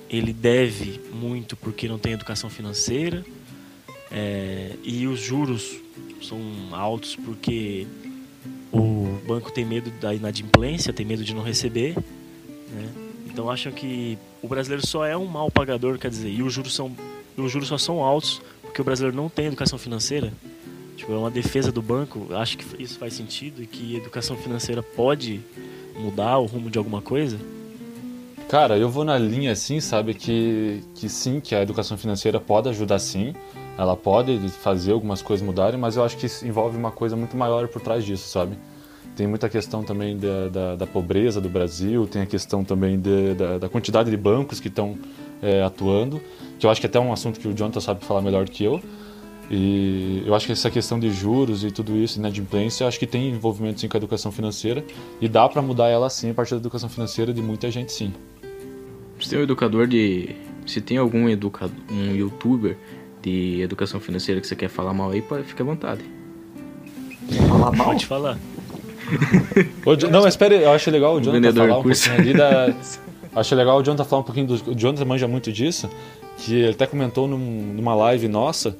ele 0.09 0.33
deve 0.33 0.99
muito 1.13 1.55
porque 1.55 1.87
não 1.87 1.97
tem 1.97 2.13
educação 2.13 2.49
financeira 2.49 3.25
é, 4.11 4.75
e 4.83 5.07
os 5.07 5.19
juros 5.19 5.79
são 6.21 6.39
altos 6.71 7.15
porque 7.15 7.87
o 8.71 9.19
banco 9.25 9.51
tem 9.51 9.65
medo 9.65 9.89
da 10.01 10.13
inadimplência, 10.13 10.91
tem 10.91 11.05
medo 11.05 11.23
de 11.23 11.33
não 11.33 11.41
receber, 11.41 11.95
né? 11.95 12.89
Então 13.25 13.49
acham 13.49 13.71
que 13.71 14.17
o 14.41 14.47
brasileiro 14.47 14.85
só 14.85 15.05
é 15.05 15.15
um 15.15 15.25
mal 15.25 15.51
pagador, 15.51 15.97
quer 15.97 16.09
dizer, 16.09 16.29
e 16.29 16.41
os 16.41 16.53
juros 16.53 16.73
são 16.73 16.95
os 17.37 17.51
juros 17.51 17.67
só 17.67 17.77
são 17.77 18.01
altos 18.01 18.41
porque 18.75 18.81
o 18.81 18.83
brasileiro 18.83 19.15
não 19.15 19.29
tem 19.29 19.45
educação 19.45 19.79
financeira? 19.79 20.33
Tipo, 20.97 21.13
é 21.13 21.17
uma 21.17 21.31
defesa 21.31 21.71
do 21.71 21.81
banco. 21.81 22.27
Acho 22.31 22.57
que 22.57 22.83
isso 22.83 22.99
faz 22.99 23.13
sentido 23.13 23.63
e 23.63 23.65
que 23.65 23.95
educação 23.95 24.35
financeira 24.35 24.83
pode 24.83 25.39
mudar 25.97 26.39
o 26.39 26.45
rumo 26.45 26.69
de 26.69 26.77
alguma 26.77 27.01
coisa? 27.01 27.39
Cara, 28.49 28.77
eu 28.77 28.89
vou 28.89 29.05
na 29.05 29.17
linha 29.17 29.53
assim, 29.53 29.79
sabe, 29.79 30.13
que, 30.13 30.83
que 30.93 31.07
sim, 31.07 31.39
que 31.39 31.55
a 31.55 31.61
educação 31.61 31.97
financeira 31.97 32.37
pode 32.37 32.67
ajudar 32.67 32.99
sim, 32.99 33.33
ela 33.77 33.95
pode 33.95 34.37
fazer 34.49 34.91
algumas 34.91 35.21
coisas 35.21 35.45
mudarem, 35.45 35.79
mas 35.79 35.95
eu 35.95 36.03
acho 36.03 36.17
que 36.17 36.25
isso 36.25 36.45
envolve 36.45 36.77
uma 36.77 36.91
coisa 36.91 37.15
muito 37.15 37.37
maior 37.37 37.69
por 37.69 37.81
trás 37.81 38.03
disso, 38.03 38.27
sabe? 38.27 38.57
Tem 39.15 39.25
muita 39.25 39.47
questão 39.47 39.83
também 39.83 40.17
da, 40.17 40.49
da, 40.49 40.75
da 40.75 40.85
pobreza 40.85 41.39
do 41.39 41.47
Brasil, 41.47 42.05
tem 42.07 42.23
a 42.23 42.25
questão 42.25 42.61
também 42.61 42.99
de, 42.99 43.35
da, 43.35 43.57
da, 43.57 43.69
quantidade 43.69 44.11
de 44.11 44.17
bancos 44.17 44.59
que 44.59 44.67
estão 44.67 44.97
é, 45.41 45.63
atuando, 45.63 46.21
que 46.59 46.65
eu 46.65 46.69
acho 46.69 46.79
que 46.79 46.87
é 46.87 46.89
até 46.89 46.97
é 46.97 47.01
um 47.01 47.11
assunto 47.11 47.39
que 47.39 47.47
o 47.47 47.53
Jonathan 47.53 47.79
sabe 47.79 48.05
falar 48.05 48.21
melhor 48.21 48.45
do 48.45 48.51
que 48.51 48.63
eu, 48.63 48.81
e 49.49 50.23
eu 50.25 50.33
acho 50.33 50.47
que 50.47 50.51
essa 50.51 50.71
questão 50.71 50.99
de 50.99 51.11
juros 51.11 51.63
e 51.63 51.69
tudo 51.69 51.95
isso, 51.97 52.17
inadimplência, 52.17 52.83
eu 52.83 52.87
acho 52.87 52.97
que 52.97 53.05
tem 53.05 53.29
envolvimento 53.29 53.79
sim 53.79 53.87
com 53.87 53.95
a 53.95 53.99
educação 53.99 54.31
financeira 54.31 54.83
e 55.21 55.27
dá 55.27 55.47
para 55.47 55.61
mudar 55.61 55.87
ela 55.87 56.09
sim 56.09 56.31
a 56.31 56.33
partir 56.33 56.51
da 56.51 56.57
educação 56.59 56.89
financeira 56.89 57.31
de 57.31 57.41
muita 57.41 57.69
gente 57.69 57.91
sim. 57.91 58.11
Se 59.19 59.29
tem 59.29 59.39
um 59.39 59.43
educador 59.43 59.87
de. 59.87 60.35
Se 60.65 60.81
tem 60.81 60.97
algum 60.97 61.29
educador, 61.29 61.75
um 61.91 62.15
youtuber 62.15 62.75
de 63.21 63.61
educação 63.61 63.99
financeira 63.99 64.41
que 64.41 64.47
você 64.47 64.55
quer 64.55 64.67
falar 64.67 64.93
mal 64.93 65.11
aí, 65.11 65.21
pode, 65.21 65.43
fica 65.43 65.63
à 65.63 65.65
vontade. 65.65 66.03
Falar 67.47 67.71
mal? 67.71 67.87
Pode 67.87 68.05
falar. 68.05 68.39
não, 70.11 70.23
mas 70.23 70.33
espere, 70.33 70.55
eu 70.63 70.71
acho 70.71 70.89
legal 70.89 71.15
o 71.15 71.21
Jonathan 71.21 71.53
falar 71.53 71.77
um 71.77 71.83
pouquinho 71.83 72.15
ali 72.15 72.33
da. 72.33 72.73
Acho 73.35 73.53
legal 73.53 73.77
o 73.77 73.83
Jonathan 73.83 74.05
falar 74.05 74.21
um 74.21 74.23
pouquinho 74.23 74.47
do. 74.47 74.71
O 74.71 74.73
Jonathan 74.73 75.03
manja 75.03 75.27
muito 75.27 75.51
disso, 75.51 75.89
que 76.37 76.55
ele 76.55 76.71
até 76.71 76.85
comentou 76.85 77.27
num, 77.27 77.73
numa 77.73 77.95
live 77.95 78.27
nossa 78.27 78.75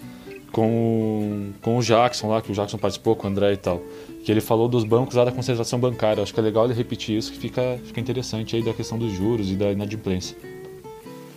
com, 0.51 1.51
com 1.61 1.77
o 1.77 1.81
Jackson 1.81 2.29
lá, 2.29 2.41
que 2.41 2.51
o 2.51 2.55
Jackson 2.55 2.77
participou, 2.77 3.15
com 3.15 3.27
o 3.27 3.29
André 3.29 3.53
e 3.53 3.57
tal. 3.57 3.81
Que 4.23 4.31
ele 4.31 4.41
falou 4.41 4.67
dos 4.67 4.83
bancos 4.83 5.15
lá 5.15 5.25
da 5.25 5.31
concentração 5.31 5.77
bancária. 5.79 6.23
Acho 6.23 6.33
que 6.33 6.39
é 6.39 6.43
legal 6.43 6.65
ele 6.65 6.73
repetir 6.73 7.17
isso, 7.17 7.31
que 7.31 7.37
fica, 7.37 7.77
fica 7.83 7.99
interessante 7.99 8.55
aí 8.55 8.63
da 8.63 8.73
questão 8.73 8.97
dos 8.97 9.11
juros 9.11 9.51
e 9.51 9.55
da 9.55 9.71
inadimplência. 9.71 10.37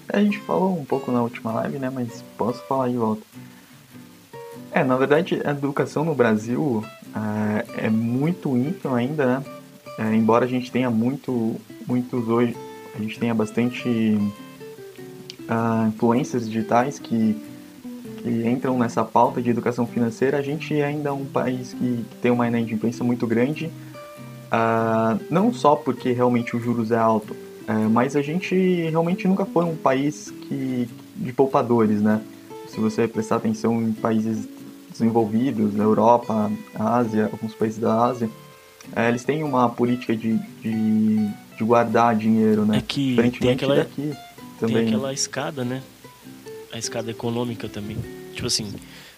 É, 0.08 0.18
a 0.18 0.22
gente 0.22 0.38
falou 0.38 0.78
um 0.78 0.84
pouco 0.84 1.10
na 1.10 1.20
última 1.20 1.52
live, 1.52 1.78
né? 1.78 1.90
Mas 1.90 2.24
posso 2.36 2.62
falar 2.66 2.88
de 2.88 2.96
volta. 2.96 3.22
É, 4.70 4.84
na 4.84 4.96
verdade, 4.96 5.40
a 5.44 5.50
educação 5.50 6.04
no 6.04 6.14
Brasil 6.14 6.84
é, 7.76 7.86
é 7.86 7.90
muito 7.90 8.56
ínfima 8.56 8.98
ainda, 8.98 9.26
né? 9.26 9.44
É, 9.98 10.14
embora 10.14 10.44
a 10.44 10.48
gente 10.48 10.70
tenha 10.70 10.90
muito, 10.90 11.56
muitos 11.86 12.28
hoje, 12.28 12.56
a 12.94 12.98
gente 13.00 13.18
tenha 13.18 13.34
bastante 13.34 14.16
uh, 15.48 15.88
influências 15.88 16.48
digitais 16.48 16.98
que 16.98 17.36
que 18.18 18.48
entram 18.48 18.78
nessa 18.78 19.04
pauta 19.04 19.40
de 19.40 19.50
educação 19.50 19.86
financeira, 19.86 20.38
a 20.38 20.42
gente 20.42 20.74
ainda 20.74 21.08
é 21.08 21.12
um 21.12 21.24
país 21.24 21.72
que, 21.72 22.04
que 22.10 22.16
tem 22.20 22.30
uma 22.30 22.46
inadimplência 22.46 23.04
muito 23.04 23.26
grande, 23.26 23.66
uh, 23.66 25.20
não 25.30 25.52
só 25.52 25.76
porque 25.76 26.12
realmente 26.12 26.56
os 26.56 26.62
juros 26.62 26.90
é 26.90 26.98
alto, 26.98 27.32
uh, 27.32 27.90
mas 27.90 28.16
a 28.16 28.22
gente 28.22 28.54
realmente 28.90 29.26
nunca 29.26 29.44
foi 29.46 29.64
um 29.64 29.76
país 29.76 30.30
que, 30.30 30.88
de 31.16 31.32
poupadores, 31.32 32.02
né? 32.02 32.20
Se 32.68 32.78
você 32.78 33.08
prestar 33.08 33.36
atenção 33.36 33.80
em 33.80 33.92
países 33.92 34.48
desenvolvidos, 34.90 35.74
na 35.74 35.84
Europa, 35.84 36.50
Ásia, 36.74 37.28
alguns 37.32 37.54
países 37.54 37.78
da 37.78 38.04
Ásia, 38.04 38.28
uh, 38.96 39.00
eles 39.00 39.24
têm 39.24 39.42
uma 39.42 39.68
política 39.68 40.14
de, 40.14 40.38
de, 40.60 41.28
de, 41.56 41.64
guardar 41.64 42.14
dinheiro, 42.16 42.64
né? 42.64 42.78
É 42.78 42.80
que 42.82 43.16
tem 43.38 43.52
aquela, 43.52 43.76
daqui, 43.76 44.12
também. 44.58 44.76
tem 44.76 44.86
aquela 44.88 45.12
escada, 45.12 45.64
né? 45.64 45.82
a 46.72 46.78
escada 46.78 47.10
econômica 47.10 47.68
também. 47.68 47.96
Tipo 48.34 48.46
assim, 48.46 48.72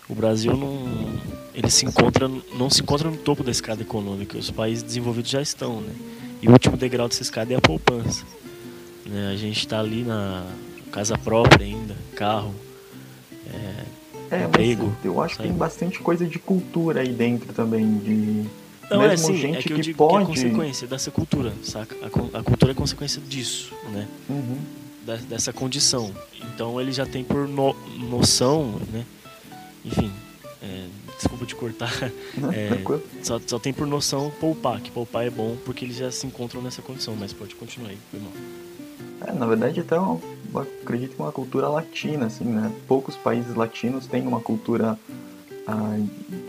o 0.08 0.14
Brasil 0.14 0.56
não 0.56 1.20
ele 1.54 1.70
se 1.70 1.84
encontra 1.84 2.28
não 2.28 2.70
se 2.70 2.82
encontra 2.82 3.10
no 3.10 3.16
topo 3.16 3.42
da 3.42 3.50
escada 3.50 3.82
econômica. 3.82 4.38
Os 4.38 4.50
países 4.50 4.82
desenvolvidos 4.82 5.30
já 5.30 5.42
estão, 5.42 5.80
né? 5.80 5.94
E 6.42 6.48
o 6.48 6.52
último 6.52 6.76
degrau 6.76 7.08
dessa 7.08 7.22
escada 7.22 7.52
é 7.52 7.56
a 7.56 7.60
poupança. 7.60 8.24
Né? 9.06 9.30
A 9.32 9.36
gente 9.36 9.58
está 9.58 9.80
ali 9.80 10.02
na 10.02 10.46
casa 10.90 11.18
própria 11.18 11.66
ainda, 11.66 11.94
carro, 12.14 12.54
é, 14.30 14.36
é 14.36 14.44
emprego. 14.44 14.96
eu 15.04 15.20
acho 15.20 15.36
sabe? 15.36 15.48
que 15.48 15.52
tem 15.52 15.58
bastante 15.58 15.98
coisa 16.00 16.26
de 16.26 16.38
cultura 16.38 17.00
aí 17.00 17.12
dentro 17.12 17.52
também 17.52 17.98
de 17.98 18.44
não, 18.90 19.04
é 19.04 19.08
Mesmo 19.10 19.28
é 19.28 19.30
assim, 19.30 19.36
gente 19.36 19.58
é 19.58 19.62
que, 19.62 19.72
eu 19.72 19.78
digo 19.78 19.98
pode... 19.98 20.24
que 20.26 20.32
é 20.32 20.34
consequência 20.34 20.86
dessa 20.88 21.12
cultura, 21.12 21.52
saca? 21.62 21.94
A, 22.02 22.38
a 22.38 22.42
cultura 22.42 22.72
é 22.72 22.74
consequência 22.74 23.22
disso, 23.24 23.72
né? 23.92 24.08
Uhum 24.28 24.79
dessa 25.28 25.52
condição. 25.52 26.12
Então 26.54 26.80
ele 26.80 26.92
já 26.92 27.06
tem 27.06 27.24
por 27.24 27.48
no, 27.48 27.74
noção, 27.98 28.80
né? 28.92 29.04
Enfim, 29.84 30.12
é, 30.62 30.86
desculpa 31.16 31.46
te 31.46 31.54
cortar. 31.54 31.92
É, 32.52 32.70
só, 33.22 33.40
só 33.44 33.58
tem 33.58 33.72
por 33.72 33.86
noção 33.86 34.30
poupar, 34.40 34.80
que 34.80 34.90
poupar 34.90 35.26
é 35.26 35.30
bom 35.30 35.56
porque 35.64 35.84
eles 35.84 35.96
já 35.96 36.10
se 36.10 36.26
encontram 36.26 36.62
nessa 36.62 36.82
condição, 36.82 37.14
mas 37.16 37.32
pode 37.32 37.54
continuar 37.54 37.90
aí, 37.90 37.98
foi 38.10 38.20
mal. 38.20 38.32
É, 39.26 39.32
na 39.32 39.46
verdade 39.46 39.80
até 39.80 39.96
eu 39.96 40.20
acredito 40.54 41.16
que 41.16 41.22
uma 41.22 41.32
cultura 41.32 41.68
latina, 41.68 42.26
assim, 42.26 42.44
né? 42.44 42.72
Poucos 42.86 43.16
países 43.16 43.54
latinos 43.54 44.06
têm 44.06 44.26
uma 44.26 44.40
cultura 44.40 44.98
ah, 45.66 45.98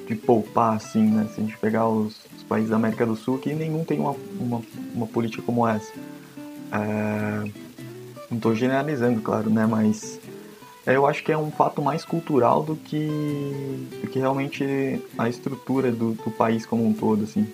de 0.07 0.15
poupar, 0.15 0.75
assim, 0.75 1.03
né? 1.03 1.27
Se 1.33 1.41
a 1.41 1.43
gente 1.43 1.57
pegar 1.57 1.87
os, 1.87 2.19
os, 2.35 2.43
países 2.43 2.69
da 2.69 2.75
América 2.75 3.05
do 3.05 3.15
Sul, 3.15 3.37
que 3.37 3.53
nenhum 3.53 3.83
tem 3.83 3.99
uma, 3.99 4.15
uma, 4.39 4.61
uma 4.93 5.07
política 5.07 5.43
como 5.43 5.67
essa. 5.67 5.91
É 6.71 7.30
não 8.31 8.37
estou 8.37 8.55
generalizando, 8.55 9.21
claro, 9.21 9.49
né? 9.49 9.65
Mas 9.65 10.19
é, 10.85 10.95
eu 10.95 11.05
acho 11.05 11.21
que 11.23 11.31
é 11.31 11.37
um 11.37 11.51
fato 11.51 11.81
mais 11.81 12.05
cultural 12.05 12.63
do 12.63 12.77
que, 12.77 13.07
do 14.01 14.07
que 14.07 14.17
realmente 14.17 15.01
a 15.17 15.27
estrutura 15.27 15.91
do, 15.91 16.13
do 16.13 16.31
país 16.31 16.65
como 16.65 16.87
um 16.87 16.93
todo, 16.93 17.23
assim. 17.23 17.45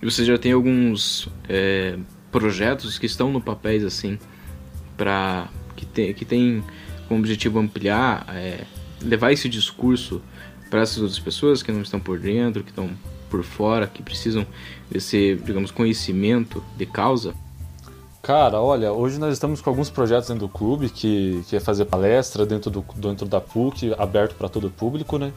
E 0.00 0.04
você 0.04 0.24
já 0.24 0.38
tem 0.38 0.52
alguns 0.52 1.28
é, 1.48 1.98
projetos 2.30 2.98
que 2.98 3.06
estão 3.06 3.30
no 3.30 3.40
papéis 3.40 3.84
assim 3.84 4.18
para 4.96 5.48
que 5.76 5.86
tem 5.86 6.12
que 6.12 6.24
tem 6.24 6.64
como 7.06 7.20
objetivo 7.20 7.60
ampliar, 7.60 8.26
é, 8.34 8.64
levar 9.00 9.32
esse 9.32 9.48
discurso 9.48 10.20
para 10.68 10.80
essas 10.80 10.98
outras 10.98 11.20
pessoas 11.20 11.62
que 11.62 11.70
não 11.70 11.82
estão 11.82 12.00
por 12.00 12.18
dentro, 12.18 12.64
que 12.64 12.70
estão 12.70 12.90
por 13.32 13.42
fora 13.42 13.86
que 13.86 14.02
precisam 14.02 14.46
desse, 14.90 15.40
digamos, 15.42 15.70
conhecimento 15.70 16.62
de 16.76 16.84
causa? 16.84 17.32
Cara, 18.20 18.60
olha, 18.60 18.92
hoje 18.92 19.18
nós 19.18 19.32
estamos 19.32 19.62
com 19.62 19.70
alguns 19.70 19.88
projetos 19.88 20.28
dentro 20.28 20.46
do 20.46 20.52
clube, 20.52 20.90
que, 20.90 21.42
que 21.48 21.56
é 21.56 21.60
fazer 21.60 21.86
palestra 21.86 22.44
dentro, 22.44 22.70
do, 22.70 22.84
dentro 22.94 23.26
da 23.26 23.40
PUC, 23.40 23.94
aberto 23.98 24.34
para 24.34 24.50
todo 24.50 24.66
o 24.66 24.70
público, 24.70 25.16
né? 25.16 25.32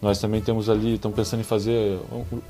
Nós 0.00 0.18
também 0.18 0.40
temos 0.40 0.70
ali, 0.70 0.94
estamos 0.94 1.14
pensando 1.14 1.40
em 1.40 1.44
fazer 1.44 1.98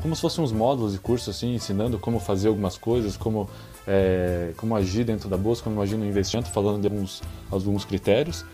como 0.03 0.15
se 0.15 0.21
fossem 0.21 0.45
uns 0.45 0.53
módulos 0.53 0.93
de 0.93 0.99
curso, 0.99 1.31
assim, 1.31 1.55
ensinando 1.55 1.99
como 1.99 2.21
fazer 2.21 2.49
algumas 2.49 2.77
coisas, 2.77 3.17
como, 3.17 3.49
é, 3.89 4.53
como 4.59 4.77
agir 4.77 5.05
dentro 5.05 5.31
da 5.31 5.37
bolsa, 5.37 5.63
como 5.63 5.81
agir 5.81 5.97
no 5.97 6.05
investimento, 6.05 6.51
falando 6.51 6.83
de 6.83 6.89
alguns, 6.89 7.23
alguns 7.51 7.85
critérios. 7.87 8.45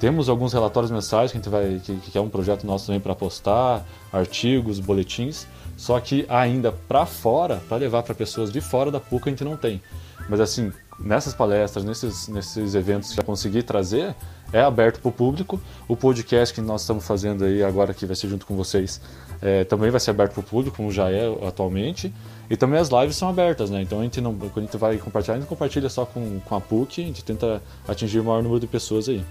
Temos 0.00 0.28
alguns 0.28 0.52
relatórios 0.52 0.90
mensais 0.90 1.30
que 1.30 1.36
a 1.36 1.40
gente 1.40 1.48
vai, 1.48 1.80
que, 1.84 1.94
que 2.10 2.18
é 2.18 2.20
um 2.20 2.28
projeto 2.28 2.66
nosso 2.66 2.86
também 2.86 3.00
para 3.00 3.14
postar, 3.14 3.86
artigos, 4.12 4.80
boletins. 4.80 5.46
Só 5.76 5.98
que 6.00 6.24
ainda 6.28 6.72
para 6.72 7.06
fora, 7.06 7.62
para 7.68 7.78
levar 7.78 8.02
para 8.02 8.14
pessoas 8.14 8.52
de 8.52 8.60
fora 8.60 8.90
da 8.90 9.00
PUC, 9.00 9.28
a 9.28 9.30
gente 9.30 9.44
não 9.44 9.56
tem. 9.56 9.80
Mas 10.28 10.40
assim, 10.40 10.72
nessas 10.98 11.34
palestras, 11.34 11.84
nesses, 11.84 12.28
nesses 12.28 12.74
eventos 12.74 13.10
que 13.10 13.16
já 13.16 13.22
consegui 13.22 13.62
trazer, 13.62 14.14
é 14.52 14.60
aberto 14.60 15.00
para 15.00 15.08
o 15.08 15.12
público. 15.12 15.60
O 15.88 15.96
podcast 15.96 16.54
que 16.54 16.60
nós 16.60 16.82
estamos 16.82 17.06
fazendo 17.06 17.44
aí 17.44 17.62
agora, 17.62 17.94
que 17.94 18.06
vai 18.06 18.14
ser 18.14 18.28
junto 18.28 18.46
com 18.46 18.54
vocês, 18.54 19.00
é, 19.40 19.64
também 19.64 19.90
vai 19.90 19.98
ser 19.98 20.10
aberto 20.10 20.34
para 20.34 20.40
o 20.40 20.44
público, 20.44 20.76
como 20.76 20.92
já 20.92 21.10
é 21.10 21.26
atualmente. 21.46 22.12
E 22.48 22.56
também 22.56 22.78
as 22.78 22.88
lives 22.88 23.16
são 23.16 23.28
abertas, 23.28 23.70
né? 23.70 23.82
Então 23.82 24.00
a 24.00 24.02
gente 24.02 24.20
não, 24.20 24.34
quando 24.34 24.58
a 24.58 24.60
gente 24.60 24.76
vai 24.76 24.98
compartilhar, 24.98 25.36
a 25.36 25.38
gente 25.40 25.48
compartilha 25.48 25.88
só 25.88 26.04
com, 26.04 26.38
com 26.40 26.54
a 26.54 26.60
PUC, 26.60 27.02
a 27.02 27.06
gente 27.06 27.24
tenta 27.24 27.62
atingir 27.88 28.20
o 28.20 28.24
maior 28.24 28.42
número 28.42 28.60
de 28.60 28.66
pessoas 28.66 29.08
aí. 29.08 29.24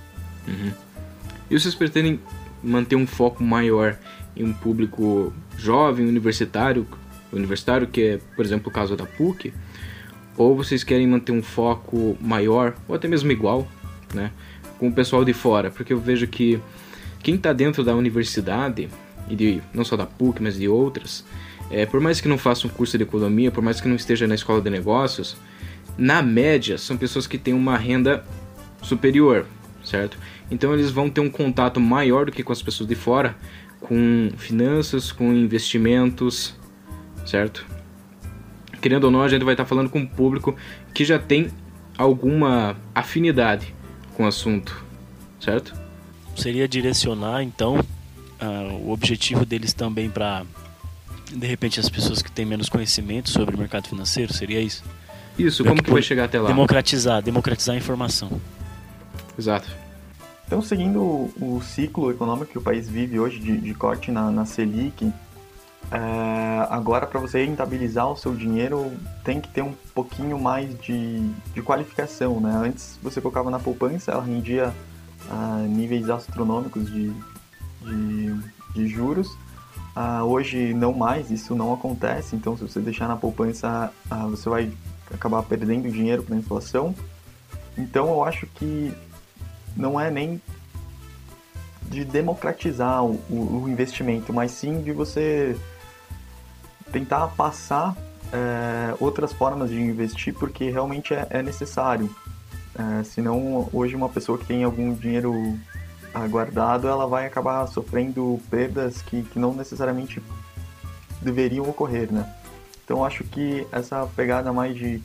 Uhum. 0.48 0.72
E 1.50 1.60
vocês 1.60 1.76
pretendem 1.76 2.20
manter 2.64 2.96
um 2.96 3.06
foco 3.06 3.44
maior 3.44 3.98
em 4.36 4.44
um 4.44 4.54
público 4.54 5.34
jovem, 5.58 6.08
universitário, 6.08 6.88
universitário 7.32 7.88
que 7.88 8.02
é, 8.02 8.20
por 8.36 8.46
exemplo, 8.46 8.70
o 8.70 8.72
caso 8.72 8.96
da 8.96 9.06
PUC, 9.06 9.54
ou 10.38 10.56
vocês 10.56 10.84
querem 10.84 11.08
manter 11.08 11.32
um 11.32 11.44
foco 11.44 12.18
maior, 12.20 12.76
ou 12.88 12.96
até 12.96 13.08
mesmo 13.08 13.32
igual, 13.32 13.68
né, 14.14 14.32
com 14.80 14.88
o 14.88 14.94
pessoal 14.94 15.24
de 15.24 15.34
fora? 15.34 15.70
Porque 15.70 15.94
eu 15.94 16.00
vejo 16.00 16.28
que 16.28 16.60
quem 17.22 17.36
está 17.36 17.54
dentro 17.54 17.84
da 17.84 17.96
universidade, 17.96 18.90
e 19.30 19.36
de, 19.36 19.62
não 19.74 19.84
só 19.84 19.96
da 19.96 20.06
PUC, 20.06 20.42
mas 20.42 20.58
de 20.58 20.68
outras, 20.68 21.24
é, 21.70 21.86
por 21.86 22.02
mais 22.02 22.20
que 22.20 22.28
não 22.28 22.38
faça 22.38 22.68
um 22.68 22.70
curso 22.70 22.98
de 22.98 23.04
economia, 23.04 23.52
por 23.52 23.64
mais 23.64 23.80
que 23.80 23.88
não 23.88 23.96
esteja 23.96 24.28
na 24.28 24.36
escola 24.36 24.62
de 24.62 24.70
negócios, 24.70 25.38
na 25.98 26.22
média 26.22 26.78
são 26.78 26.98
pessoas 26.98 27.28
que 27.28 27.38
têm 27.38 27.54
uma 27.54 27.78
renda 27.78 28.26
superior, 28.82 29.46
certo? 29.84 30.18
Então 30.50 30.74
eles 30.74 30.92
vão 30.92 31.10
ter 31.10 31.22
um 31.22 31.30
contato 31.30 31.80
maior 31.80 32.26
do 32.26 32.32
que 32.32 32.44
com 32.44 32.52
as 32.52 32.62
pessoas 32.62 32.90
de 32.90 32.96
fora, 32.96 33.36
com 33.82 34.32
finanças, 34.38 35.12
com 35.12 35.34
investimentos, 35.34 36.56
certo? 37.26 37.66
Querendo 38.80 39.06
ou 39.06 39.12
não, 39.12 39.22
a 39.22 39.28
gente 39.28 39.44
vai 39.44 39.54
estar 39.54 39.66
falando 39.66 39.90
com 39.90 40.00
um 40.00 40.08
público 40.08 40.56
que 40.94 41.04
já 41.04 41.20
tem 41.20 41.50
alguma 41.98 42.78
afinidade 42.96 43.74
com 44.16 44.24
o 44.24 44.28
assunto, 44.28 44.84
certo? 45.40 45.74
Seria 46.36 46.68
direcionar, 46.68 47.44
então, 47.44 47.80
uh, 48.42 48.74
o 48.86 48.92
objetivo 48.92 49.46
deles 49.46 49.74
também 49.74 50.10
para, 50.10 50.44
de 51.32 51.46
repente, 51.46 51.80
as 51.80 51.90
pessoas 51.90 52.22
que 52.22 52.32
têm 52.32 52.46
menos 52.46 52.70
conhecimento 52.70 53.30
sobre 53.30 53.56
o 53.56 53.60
mercado 53.60 53.88
financeiro, 53.88 54.34
seria 54.34 54.62
isso? 54.62 54.84
Isso, 55.38 55.64
como 55.64 55.78
que, 55.78 55.84
que 55.84 55.92
vai 55.92 56.02
chegar 56.02 56.26
até 56.26 56.40
lá? 56.40 56.48
Democratizar, 56.48 57.22
democratizar 57.22 57.76
a 57.76 57.78
informação. 57.78 58.42
Exato. 59.38 59.70
Então, 60.52 60.62
seguindo 60.62 61.02
o, 61.02 61.62
ciclo 61.64 62.12
econômico 62.12 62.52
que 62.52 62.58
o 62.58 62.62
país 62.62 62.90
vive 62.90 63.18
hoje 63.18 63.40
de, 63.40 63.58
de 63.58 63.74
corte 63.74 64.12
na, 64.12 64.30
na 64.30 64.44
Selic, 64.44 65.10
é, 65.90 66.68
agora 66.70 67.08
para 67.08 67.22
você 67.22 67.46
rentabilizar 67.46 68.12
o 68.12 68.18
seu 68.18 68.36
dinheiro 68.36 68.92
tem 69.24 69.40
que 69.40 69.48
ter 69.48 69.62
um 69.62 69.74
pouquinho 69.96 70.38
mais 70.38 70.78
de, 70.82 71.22
de 71.54 71.62
qualificação, 71.62 72.42
né? 72.42 72.52
Antes 72.54 73.00
você 73.02 73.22
colocava 73.22 73.50
na 73.50 73.60
poupança, 73.60 74.12
ela 74.12 74.22
rendia 74.22 74.74
a 75.30 75.60
níveis 75.70 76.10
astronômicos 76.10 76.86
de, 76.92 77.14
de, 77.84 78.36
de 78.74 78.88
juros. 78.90 79.30
Uh, 79.96 80.26
hoje 80.26 80.74
não 80.74 80.92
mais, 80.92 81.32
isso 81.32 81.56
não 81.56 81.74
acontece, 81.74 82.36
então 82.36 82.58
se 82.58 82.64
você 82.64 82.82
deixar 82.82 83.08
na 83.08 83.16
poupança, 83.16 83.90
uh, 84.12 84.30
você 84.30 84.50
vai 84.50 84.70
acabar 85.14 85.44
perdendo 85.44 85.90
dinheiro 85.90 86.24
para 86.24 86.36
a 86.36 86.40
inflação. 86.40 86.94
Então 87.78 88.10
eu 88.10 88.26
acho 88.26 88.46
que 88.48 88.94
não 89.76 90.00
é 90.00 90.10
nem 90.12 90.42
de 91.84 92.06
democratizar 92.06 93.04
o, 93.04 93.20
o, 93.30 93.66
investimento, 93.68 94.32
mas 94.32 94.52
sim 94.52 94.82
de 94.82 94.94
você 94.94 95.58
tentar 96.92 97.28
passar 97.30 97.96
é, 98.32 98.96
outras 99.00 99.34
formas 99.34 99.70
de 99.70 99.82
investir, 99.82 100.34
porque 100.34 100.70
realmente 100.70 101.14
é, 101.14 101.28
é 101.30 101.44
necessário. 101.44 102.10
É, 102.74 103.04
senão, 103.04 103.70
hoje, 103.74 103.96
uma 103.96 104.08
pessoa 104.08 104.38
que 104.38 104.46
tem 104.46 104.64
algum 104.64 104.94
dinheiro 104.94 105.34
guardado, 106.30 106.88
ela 106.88 107.08
vai 107.08 107.26
acabar 107.26 107.66
sofrendo 107.68 108.40
perdas 108.50 109.02
que, 109.02 109.24
que 109.24 109.40
não 109.40 109.54
necessariamente 109.54 110.22
deveriam 111.22 111.70
ocorrer, 111.70 112.12
né? 112.12 112.34
Então, 112.84 113.06
acho 113.06 113.24
que 113.24 113.66
essa 113.72 114.06
pegada 114.16 114.52
mais 114.52 114.76
de, 114.76 115.02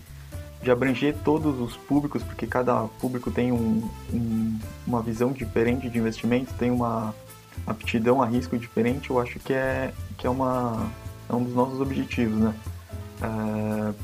de 0.63 0.71
abranger 0.71 1.15
todos 1.25 1.61
os 1.61 1.77
públicos, 1.77 2.23
porque 2.23 2.47
cada 2.47 2.85
público 3.01 3.31
tem 3.31 3.53
um, 3.53 3.89
um, 4.13 4.59
uma 4.87 5.03
visão 5.03 5.33
diferente 5.33 5.89
de 5.89 5.99
investimento, 5.99 6.53
tem 6.55 6.71
uma 6.71 7.15
aptidão 7.67 8.23
a 8.23 8.27
risco 8.27 8.59
diferente, 8.59 9.11
eu 9.11 9.21
acho 9.21 9.39
que 9.39 9.53
é, 9.53 9.93
que 10.17 10.27
é, 10.27 10.31
uma, 10.31 10.91
é 11.29 11.35
um 11.35 11.43
dos 11.43 11.55
nossos 11.55 11.81
objetivos, 11.81 12.39
né? 12.39 12.55
É, 13.23 13.95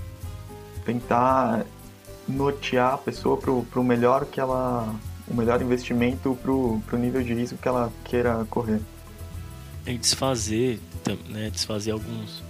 tentar 0.84 1.64
nortear 2.28 2.94
a 2.94 2.98
pessoa 2.98 3.36
para 3.36 3.80
o 3.80 3.84
melhor 3.84 4.24
que 4.26 4.40
ela 4.40 4.94
o 5.28 5.34
melhor 5.34 5.60
investimento 5.62 6.36
para 6.42 6.50
o 6.52 6.98
nível 6.98 7.22
de 7.22 7.32
risco 7.34 7.56
que 7.56 7.68
ela 7.68 7.92
queira 8.04 8.46
correr 8.50 8.80
e 9.86 9.96
desfazer 9.96 10.80
né 11.28 11.50
desfazer 11.50 11.92
alguns 11.92 12.42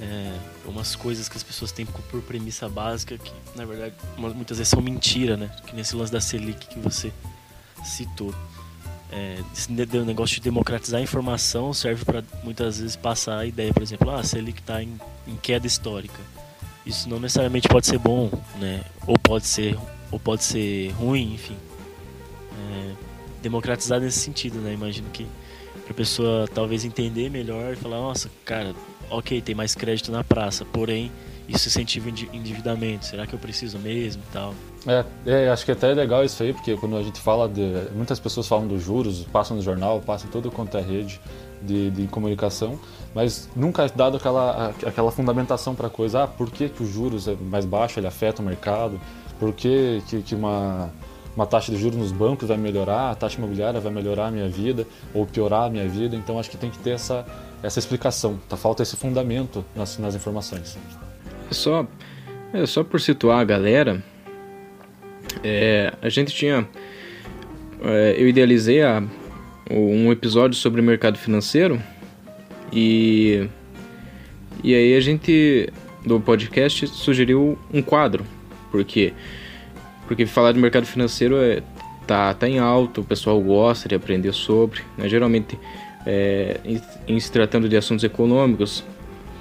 é, 0.00 0.38
umas 0.70 0.94
coisas 0.94 1.28
que 1.28 1.36
as 1.36 1.42
pessoas 1.42 1.72
têm 1.72 1.86
por 1.86 2.22
premissa 2.22 2.68
básica 2.68 3.16
que 3.18 3.32
na 3.54 3.64
verdade 3.64 3.94
muitas 4.16 4.58
vezes 4.58 4.70
são 4.70 4.80
mentira 4.80 5.36
né 5.36 5.50
que 5.66 5.74
nesse 5.74 5.96
lance 5.96 6.12
da 6.12 6.20
Selic 6.20 6.66
que 6.66 6.78
você 6.78 7.12
citou 7.84 8.34
é, 9.10 9.42
esse 9.54 9.72
negócio 9.72 10.36
de 10.36 10.42
democratizar 10.42 11.00
a 11.00 11.02
informação 11.02 11.72
serve 11.72 12.04
para 12.04 12.22
muitas 12.42 12.78
vezes 12.78 12.96
passar 12.96 13.38
a 13.38 13.46
ideia 13.46 13.72
por 13.72 13.82
exemplo 13.82 14.10
ah 14.10 14.20
a 14.20 14.24
Selic 14.24 14.60
está 14.60 14.82
em, 14.82 14.98
em 15.26 15.36
queda 15.36 15.66
histórica 15.66 16.20
isso 16.88 17.06
não 17.06 17.20
necessariamente 17.20 17.68
pode 17.68 17.86
ser 17.86 17.98
bom, 17.98 18.30
né? 18.58 18.82
Ou 19.06 19.18
pode 19.18 19.46
ser, 19.46 19.78
ou 20.10 20.18
pode 20.18 20.42
ser 20.42 20.90
ruim, 20.92 21.34
enfim. 21.34 21.56
É, 22.72 22.92
democratizar 23.42 24.00
nesse 24.00 24.20
sentido, 24.20 24.58
né? 24.58 24.72
Imagino 24.72 25.10
que 25.10 25.26
a 25.88 25.94
pessoa 25.94 26.46
talvez 26.52 26.84
entender 26.84 27.30
melhor 27.30 27.72
e 27.72 27.76
falar, 27.76 27.96
nossa, 27.96 28.30
cara, 28.44 28.74
ok, 29.10 29.40
tem 29.40 29.54
mais 29.54 29.74
crédito 29.74 30.12
na 30.12 30.22
praça, 30.22 30.64
porém 30.64 31.10
isso 31.48 31.68
incentiva 31.68 32.10
endividamento. 32.10 33.06
Será 33.06 33.26
que 33.26 33.32
eu 33.32 33.38
preciso 33.38 33.78
mesmo 33.78 34.22
e 34.28 34.32
tal? 34.32 34.54
É, 34.86 35.04
é, 35.26 35.48
acho 35.48 35.64
que 35.64 35.72
até 35.72 35.90
é 35.90 35.94
legal 35.94 36.24
isso 36.24 36.42
aí, 36.42 36.52
porque 36.52 36.76
quando 36.76 36.96
a 36.96 37.02
gente 37.02 37.20
fala 37.20 37.48
de. 37.48 37.62
Muitas 37.94 38.20
pessoas 38.20 38.46
falam 38.46 38.66
dos 38.66 38.82
juros, 38.82 39.24
passam 39.32 39.56
no 39.56 39.62
jornal, 39.62 40.00
passam 40.00 40.30
todo 40.30 40.50
quanto 40.50 40.76
é 40.76 40.82
rede 40.82 41.20
de, 41.62 41.90
de 41.90 42.06
comunicação, 42.06 42.78
mas 43.14 43.48
nunca 43.56 43.84
é 43.84 43.88
dado 43.88 44.18
aquela, 44.18 44.74
aquela 44.86 45.10
fundamentação 45.10 45.74
para 45.74 45.86
a 45.86 45.90
coisa. 45.90 46.24
Ah, 46.24 46.26
por 46.26 46.50
que, 46.50 46.68
que 46.68 46.82
os 46.82 46.90
juros 46.90 47.26
é 47.26 47.34
mais 47.34 47.64
baixo, 47.64 47.98
ele 47.98 48.06
afeta 48.06 48.42
o 48.42 48.44
mercado? 48.44 49.00
Por 49.40 49.52
que, 49.52 50.02
que, 50.08 50.22
que 50.22 50.34
uma, 50.34 50.90
uma 51.34 51.46
taxa 51.46 51.70
de 51.70 51.78
juros 51.78 51.96
nos 51.96 52.12
bancos 52.12 52.48
vai 52.48 52.56
melhorar, 52.56 53.10
a 53.10 53.14
taxa 53.14 53.38
imobiliária 53.38 53.80
vai 53.80 53.92
melhorar 53.92 54.26
a 54.26 54.30
minha 54.30 54.48
vida 54.48 54.86
ou 55.14 55.26
piorar 55.26 55.64
a 55.64 55.70
minha 55.70 55.88
vida? 55.88 56.16
Então 56.16 56.38
acho 56.38 56.50
que 56.50 56.56
tem 56.56 56.70
que 56.70 56.78
ter 56.78 56.90
essa, 56.90 57.24
essa 57.62 57.78
explicação, 57.78 58.38
tá? 58.48 58.56
falta 58.56 58.82
esse 58.82 58.96
fundamento 58.96 59.64
nas, 59.74 59.98
nas 59.98 60.14
informações. 60.14 60.76
É 61.50 61.54
só, 61.54 61.86
é 62.52 62.66
só 62.66 62.82
por 62.82 63.00
situar 63.00 63.40
a 63.40 63.44
galera, 63.44 64.02
é, 65.42 65.92
a 66.00 66.08
gente 66.08 66.34
tinha. 66.34 66.68
É, 67.82 68.16
eu 68.18 68.28
idealizei 68.28 68.82
a, 68.82 69.02
um 69.70 70.10
episódio 70.10 70.56
sobre 70.56 70.80
o 70.80 70.84
mercado 70.84 71.18
financeiro 71.18 71.80
e 72.72 73.48
e 74.64 74.74
aí 74.74 74.96
a 74.96 75.00
gente 75.00 75.72
do 76.04 76.18
podcast 76.18 76.86
sugeriu 76.88 77.58
um 77.72 77.82
quadro 77.82 78.24
porque 78.70 79.12
porque 80.08 80.26
falar 80.26 80.52
de 80.52 80.58
mercado 80.58 80.86
financeiro 80.86 81.36
é 81.36 81.62
tá 82.06 82.34
tá 82.34 82.48
em 82.48 82.58
alta 82.58 83.00
o 83.00 83.04
pessoal 83.04 83.40
gosta 83.40 83.88
de 83.88 83.94
aprender 83.94 84.32
sobre 84.32 84.80
né? 84.96 85.08
geralmente 85.08 85.58
é, 86.06 86.58
em, 86.64 86.80
em, 87.06 87.20
se 87.20 87.30
tratando 87.30 87.68
de 87.68 87.76
assuntos 87.76 88.02
econômicos 88.02 88.84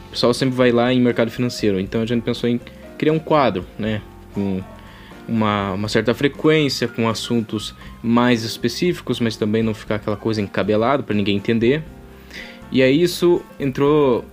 o 0.08 0.12
pessoal 0.12 0.34
sempre 0.34 0.56
vai 0.56 0.72
lá 0.72 0.94
em 0.94 1.00
mercado 1.00 1.32
financeiro 1.32 1.80
então 1.80 2.02
a 2.02 2.06
gente 2.06 2.22
pensou 2.22 2.50
em 2.50 2.60
criar 2.98 3.14
um 3.14 3.20
quadro 3.20 3.66
né 3.80 4.02
com 4.34 4.62
uma, 5.28 5.74
uma 5.74 5.90
certa 5.90 6.14
frequência 6.14 6.88
com 6.88 7.10
assuntos 7.10 7.76
mais 8.02 8.44
específicos, 8.44 9.20
mas 9.20 9.36
também 9.36 9.62
não 9.62 9.74
ficar 9.74 9.96
aquela 9.96 10.16
coisa 10.16 10.42
encabelado 10.42 11.04
para 11.04 11.16
ninguém 11.16 11.36
entender. 11.36 11.84
E 12.72 12.82
aí 12.82 13.02
isso 13.02 13.42
entrou, 13.60 14.24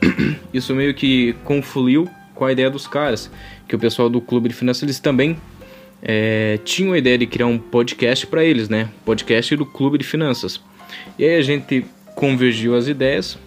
isso 0.52 0.74
meio 0.74 0.94
que 0.94 1.34
confluiu 1.44 2.08
com 2.34 2.44
a 2.44 2.52
ideia 2.52 2.70
dos 2.70 2.86
caras, 2.86 3.30
que 3.66 3.76
o 3.76 3.78
pessoal 3.78 4.08
do 4.08 4.20
clube 4.20 4.48
de 4.48 4.54
finanças 4.54 4.84
eles 4.84 5.00
também 5.00 5.36
é, 6.02 6.58
tinham 6.64 6.92
a 6.92 6.98
ideia 6.98 7.18
de 7.18 7.26
criar 7.26 7.46
um 7.46 7.58
podcast 7.58 8.26
para 8.26 8.44
eles, 8.44 8.68
né? 8.68 8.88
Podcast 9.04 9.54
do 9.56 9.66
clube 9.66 9.98
de 9.98 10.04
finanças. 10.04 10.60
E 11.18 11.24
aí 11.24 11.36
a 11.36 11.42
gente 11.42 11.84
convergiu 12.14 12.74
as 12.74 12.88
ideias 12.88 13.38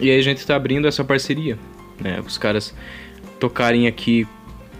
e 0.00 0.10
aí 0.10 0.18
a 0.18 0.22
gente 0.22 0.38
está 0.38 0.56
abrindo 0.56 0.88
essa 0.88 1.04
parceria, 1.04 1.58
né? 2.00 2.20
Os 2.20 2.38
caras 2.38 2.74
tocarem 3.38 3.86
aqui 3.86 4.26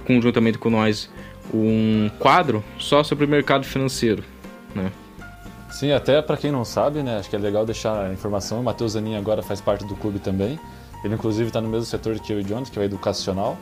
conjuntamente 0.07 0.59
com 0.59 0.70
nós 0.70 1.11
um 1.53 2.11
quadro 2.18 2.64
só 2.79 3.03
sobre 3.03 3.25
o 3.25 3.29
mercado 3.29 3.64
financeiro, 3.64 4.25
né? 4.75 4.90
Sim, 5.70 5.92
até 5.92 6.23
para 6.23 6.37
quem 6.37 6.53
não 6.53 6.64
sabe, 6.64 7.03
né, 7.03 7.18
acho 7.18 7.29
que 7.29 7.35
é 7.35 7.38
legal 7.38 7.66
deixar 7.66 8.07
a 8.07 8.12
informação. 8.12 8.61
O 8.61 8.62
Matheus 8.62 8.92
Zanin 8.92 9.16
agora 9.16 9.42
faz 9.42 9.61
parte 9.61 9.85
do 9.85 9.97
clube 9.97 10.20
também. 10.20 10.59
Ele 11.05 11.14
inclusive 11.14 11.49
está 11.49 11.61
no 11.61 11.68
mesmo 11.68 11.85
setor 11.85 12.18
que 12.20 12.33
eu 12.33 12.40
e 12.40 12.44
Jones, 12.44 12.70
que 12.70 12.79
é 12.79 12.83
o 12.83 12.85
educacional. 12.85 13.59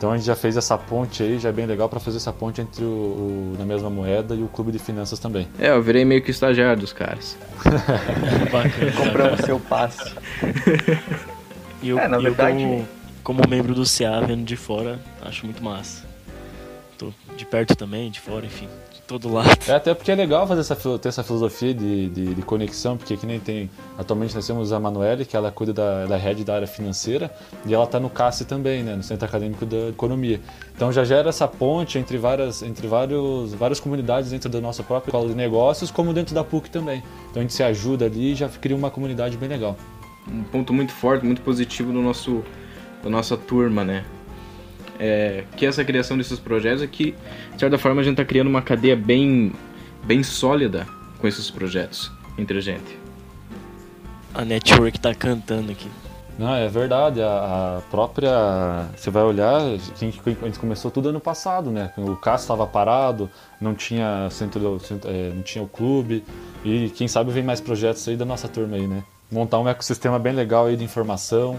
Então 0.00 0.10
a 0.12 0.16
gente 0.16 0.24
já 0.24 0.34
fez 0.34 0.56
essa 0.56 0.78
ponte 0.78 1.22
aí, 1.22 1.38
já 1.38 1.50
é 1.50 1.52
bem 1.52 1.66
legal 1.66 1.86
para 1.86 2.00
fazer 2.00 2.16
essa 2.16 2.32
ponte 2.32 2.58
entre 2.58 2.82
o, 2.82 2.88
o, 2.88 3.56
Na 3.58 3.66
Mesma 3.66 3.90
Moeda 3.90 4.34
e 4.34 4.42
o 4.42 4.48
Clube 4.48 4.72
de 4.72 4.78
Finanças 4.78 5.18
também. 5.18 5.46
É, 5.58 5.68
eu 5.68 5.82
virei 5.82 6.06
meio 6.06 6.22
que 6.22 6.30
estagiário 6.30 6.80
dos 6.80 6.90
caras. 6.90 7.36
Compramos 8.96 9.40
seu 9.40 9.60
passe. 9.60 10.14
E 11.82 11.90
eu, 11.90 11.98
é, 11.98 12.08
na 12.08 12.16
verdade... 12.16 12.62
Eu 12.62 12.86
como, 13.22 13.40
como 13.42 13.50
membro 13.50 13.74
do 13.74 13.82
CA, 13.82 14.22
vendo 14.26 14.42
de 14.42 14.56
fora, 14.56 14.98
acho 15.20 15.44
muito 15.44 15.62
massa 15.62 16.08
tô 17.00 17.12
de 17.34 17.46
perto 17.46 17.74
também, 17.74 18.10
de 18.10 18.20
fora, 18.20 18.44
enfim, 18.44 18.68
de 18.92 19.00
todo 19.02 19.32
lado. 19.32 19.48
É, 19.66 19.72
até 19.72 19.94
porque 19.94 20.12
é 20.12 20.14
legal 20.14 20.46
fazer 20.46 20.60
essa, 20.60 20.98
ter 20.98 21.08
essa 21.08 21.22
filosofia 21.24 21.72
de, 21.72 22.10
de, 22.10 22.34
de, 22.34 22.42
conexão, 22.42 22.98
porque 22.98 23.16
que 23.16 23.26
nem 23.26 23.40
tem. 23.40 23.70
Atualmente 23.98 24.34
nós 24.34 24.46
temos 24.46 24.70
a 24.70 24.78
Manuele, 24.78 25.24
que 25.24 25.34
ela 25.34 25.50
cuida 25.50 25.72
da, 25.72 26.04
da 26.04 26.16
rede 26.18 26.44
da 26.44 26.54
área 26.54 26.66
financeira, 26.66 27.34
e 27.64 27.72
ela 27.72 27.84
está 27.84 27.98
no 27.98 28.10
CACE 28.10 28.44
também, 28.44 28.82
né, 28.82 28.94
no 28.94 29.02
Centro 29.02 29.24
Acadêmico 29.26 29.64
da 29.64 29.88
Economia. 29.88 30.40
Então 30.76 30.92
já 30.92 31.02
gera 31.02 31.30
essa 31.30 31.48
ponte 31.48 31.98
entre 31.98 32.18
várias, 32.18 32.62
entre 32.62 32.86
vários, 32.86 33.54
várias 33.54 33.80
comunidades 33.80 34.30
dentro 34.30 34.50
da 34.50 34.60
nossa 34.60 34.82
própria 34.82 35.10
escola 35.10 35.28
de 35.28 35.34
negócios, 35.34 35.90
como 35.90 36.12
dentro 36.12 36.34
da 36.34 36.44
PUC 36.44 36.68
também. 36.68 37.02
Então 37.30 37.40
a 37.40 37.42
gente 37.42 37.54
se 37.54 37.62
ajuda 37.62 38.04
ali 38.04 38.32
e 38.32 38.34
já 38.34 38.48
cria 38.48 38.76
uma 38.76 38.90
comunidade 38.90 39.38
bem 39.38 39.48
legal. 39.48 39.76
Um 40.28 40.42
ponto 40.42 40.72
muito 40.72 40.92
forte, 40.92 41.24
muito 41.24 41.40
positivo 41.40 41.92
do 41.92 42.02
nosso, 42.02 42.44
da 43.02 43.08
nossa 43.08 43.36
turma, 43.36 43.82
né? 43.84 44.04
É, 45.00 45.44
que 45.56 45.64
essa 45.64 45.82
criação 45.82 46.18
desses 46.18 46.38
projetos 46.38 46.82
é 46.82 46.86
que, 46.86 47.14
de 47.54 47.58
certa 47.58 47.78
forma, 47.78 48.02
a 48.02 48.04
gente 48.04 48.12
está 48.12 48.24
criando 48.24 48.48
uma 48.48 48.60
cadeia 48.60 48.94
bem, 48.94 49.50
bem 50.04 50.22
sólida 50.22 50.86
com 51.18 51.26
esses 51.26 51.50
projetos 51.50 52.12
entre 52.36 52.58
a 52.58 52.60
gente. 52.60 52.98
A 54.34 54.44
network 54.44 54.98
está 54.98 55.14
cantando 55.14 55.72
aqui. 55.72 55.88
Não, 56.38 56.54
é 56.54 56.68
verdade. 56.68 57.20
A, 57.20 57.78
a 57.78 57.80
própria. 57.90 58.86
Você 58.94 59.10
vai 59.10 59.22
olhar, 59.22 59.56
a 59.56 59.76
gente, 59.96 60.20
a 60.24 60.44
gente 60.46 60.58
começou 60.58 60.90
tudo 60.90 61.08
ano 61.08 61.20
passado, 61.20 61.70
né? 61.70 61.92
O 61.96 62.16
CAS 62.16 62.42
estava 62.42 62.66
parado, 62.66 63.28
não 63.60 63.74
tinha 63.74 64.28
centro, 64.30 64.78
centro 64.80 65.10
é, 65.10 65.30
não 65.34 65.42
tinha 65.42 65.64
o 65.64 65.68
clube. 65.68 66.24
E 66.64 66.90
quem 66.90 67.08
sabe 67.08 67.30
vem 67.32 67.42
mais 67.42 67.60
projetos 67.60 68.06
aí 68.06 68.16
da 68.16 68.24
nossa 68.24 68.48
turma 68.48 68.76
aí, 68.76 68.86
né? 68.86 69.02
Montar 69.30 69.58
um 69.58 69.68
ecossistema 69.68 70.18
bem 70.18 70.32
legal 70.32 70.66
aí 70.66 70.76
de 70.76 70.84
informação, 70.84 71.58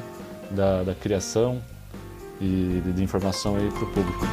da, 0.51 0.83
da 0.83 0.93
criação 0.95 1.61
e 2.41 2.81
de, 2.93 3.03
informação 3.03 3.55
aí 3.55 3.69
para 3.69 3.83
o 3.83 3.87
público. 3.87 4.25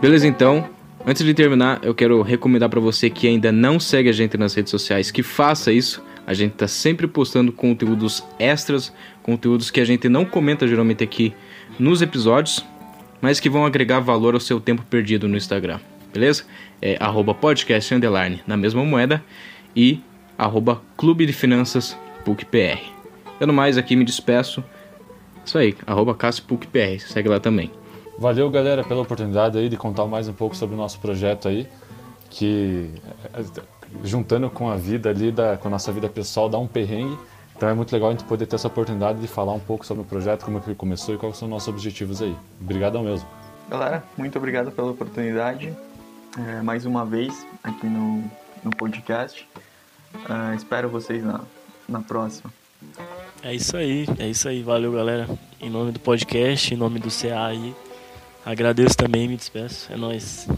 Beleza, 0.00 0.26
então. 0.26 0.68
Antes 1.06 1.24
de 1.24 1.34
terminar, 1.34 1.80
eu 1.82 1.94
quero 1.94 2.22
recomendar 2.22 2.68
para 2.70 2.80
você 2.80 3.10
que 3.10 3.28
ainda 3.28 3.52
não 3.52 3.78
segue 3.78 4.08
a 4.08 4.12
gente 4.12 4.38
nas 4.38 4.54
redes 4.54 4.70
sociais 4.70 5.10
que 5.10 5.22
faça 5.22 5.70
isso. 5.70 6.02
A 6.26 6.32
gente 6.32 6.52
está 6.52 6.66
sempre 6.66 7.06
postando 7.06 7.52
conteúdos 7.52 8.24
extras, 8.38 8.90
conteúdos 9.22 9.70
que 9.70 9.80
a 9.80 9.84
gente 9.84 10.08
não 10.08 10.24
comenta 10.24 10.66
geralmente 10.66 11.04
aqui 11.04 11.34
nos 11.78 12.00
episódios, 12.00 12.64
mas 13.20 13.38
que 13.38 13.50
vão 13.50 13.66
agregar 13.66 14.00
valor 14.00 14.32
ao 14.32 14.40
seu 14.40 14.58
tempo 14.58 14.82
perdido 14.88 15.28
no 15.28 15.36
Instagram. 15.36 15.78
Beleza? 16.12 16.44
É 16.80 16.96
arroba 16.98 17.34
podcast 17.34 17.94
underline 17.94 18.40
na 18.46 18.56
mesma 18.56 18.82
moeda 18.82 19.22
e 19.76 20.00
arroba 20.38 20.80
clube 20.96 21.26
de 21.26 21.32
finanças 21.32 21.96
PUCPR. 22.24 22.80
Eu 23.40 23.46
no 23.46 23.52
mais 23.52 23.76
aqui 23.76 23.96
me 23.96 24.04
despeço. 24.04 24.62
Isso 25.44 25.58
aí, 25.58 25.76
arroba 25.86 26.14
PUCPR, 26.14 27.00
segue 27.00 27.28
lá 27.28 27.38
também. 27.38 27.70
Valeu, 28.18 28.48
galera, 28.48 28.84
pela 28.84 29.02
oportunidade 29.02 29.58
aí 29.58 29.68
de 29.68 29.76
contar 29.76 30.06
mais 30.06 30.28
um 30.28 30.32
pouco 30.32 30.56
sobre 30.56 30.74
o 30.74 30.78
nosso 30.78 31.00
projeto 31.00 31.48
aí, 31.48 31.66
que 32.30 32.90
juntando 34.02 34.48
com 34.48 34.70
a 34.70 34.76
vida 34.76 35.10
ali, 35.10 35.30
da, 35.30 35.56
com 35.56 35.68
a 35.68 35.70
nossa 35.70 35.92
vida 35.92 36.08
pessoal, 36.08 36.48
dá 36.48 36.58
um 36.58 36.66
perrengue. 36.66 37.18
Então 37.56 37.68
é 37.68 37.74
muito 37.74 37.92
legal 37.92 38.08
a 38.08 38.12
gente 38.12 38.24
poder 38.24 38.46
ter 38.46 38.56
essa 38.56 38.68
oportunidade 38.68 39.20
de 39.20 39.28
falar 39.28 39.52
um 39.52 39.60
pouco 39.60 39.84
sobre 39.86 40.02
o 40.02 40.06
projeto, 40.06 40.44
como 40.44 40.58
é 40.58 40.60
que 40.60 40.68
ele 40.68 40.76
começou 40.76 41.14
e 41.14 41.18
quais 41.18 41.36
são 41.36 41.46
os 41.46 41.50
nossos 41.50 41.68
objetivos 41.68 42.22
aí. 42.22 42.34
Obrigadão 42.60 43.02
mesmo. 43.02 43.28
Galera, 43.68 44.02
muito 44.16 44.36
obrigado 44.38 44.70
pela 44.72 44.90
oportunidade. 44.90 45.72
É, 46.38 46.62
mais 46.62 46.84
uma 46.84 47.04
vez 47.04 47.46
aqui 47.62 47.86
no, 47.86 48.24
no 48.62 48.70
podcast. 48.70 49.46
Uh, 50.14 50.54
espero 50.54 50.88
vocês 50.88 51.22
na, 51.24 51.40
na 51.88 52.00
próxima. 52.00 52.52
É 53.42 53.54
isso 53.54 53.76
aí, 53.76 54.06
é 54.18 54.28
isso 54.28 54.48
aí. 54.48 54.62
Valeu, 54.62 54.92
galera. 54.92 55.28
Em 55.60 55.68
nome 55.68 55.92
do 55.92 56.00
podcast, 56.00 56.72
em 56.72 56.76
nome 56.76 56.98
do 56.98 57.08
CA 57.10 57.46
aí. 57.46 57.74
Agradeço 58.44 58.96
também, 58.96 59.28
me 59.28 59.36
despeço. 59.36 59.92
É 59.92 59.96
nóis. 59.96 60.48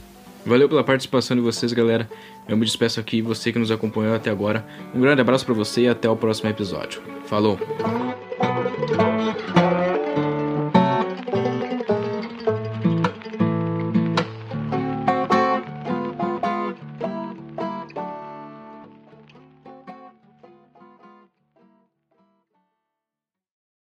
Valeu 0.44 0.68
pela 0.68 0.84
participação 0.84 1.36
de 1.36 1.42
vocês, 1.42 1.72
galera. 1.72 2.08
Eu 2.48 2.56
me 2.56 2.64
despeço 2.64 3.00
aqui, 3.00 3.20
você 3.20 3.52
que 3.52 3.58
nos 3.58 3.72
acompanhou 3.72 4.14
até 4.14 4.30
agora. 4.30 4.64
Um 4.94 5.00
grande 5.00 5.20
abraço 5.20 5.44
para 5.44 5.54
você 5.54 5.82
e 5.82 5.88
até 5.88 6.08
o 6.08 6.16
próximo 6.16 6.48
episódio. 6.48 7.02
Falou! 7.26 7.58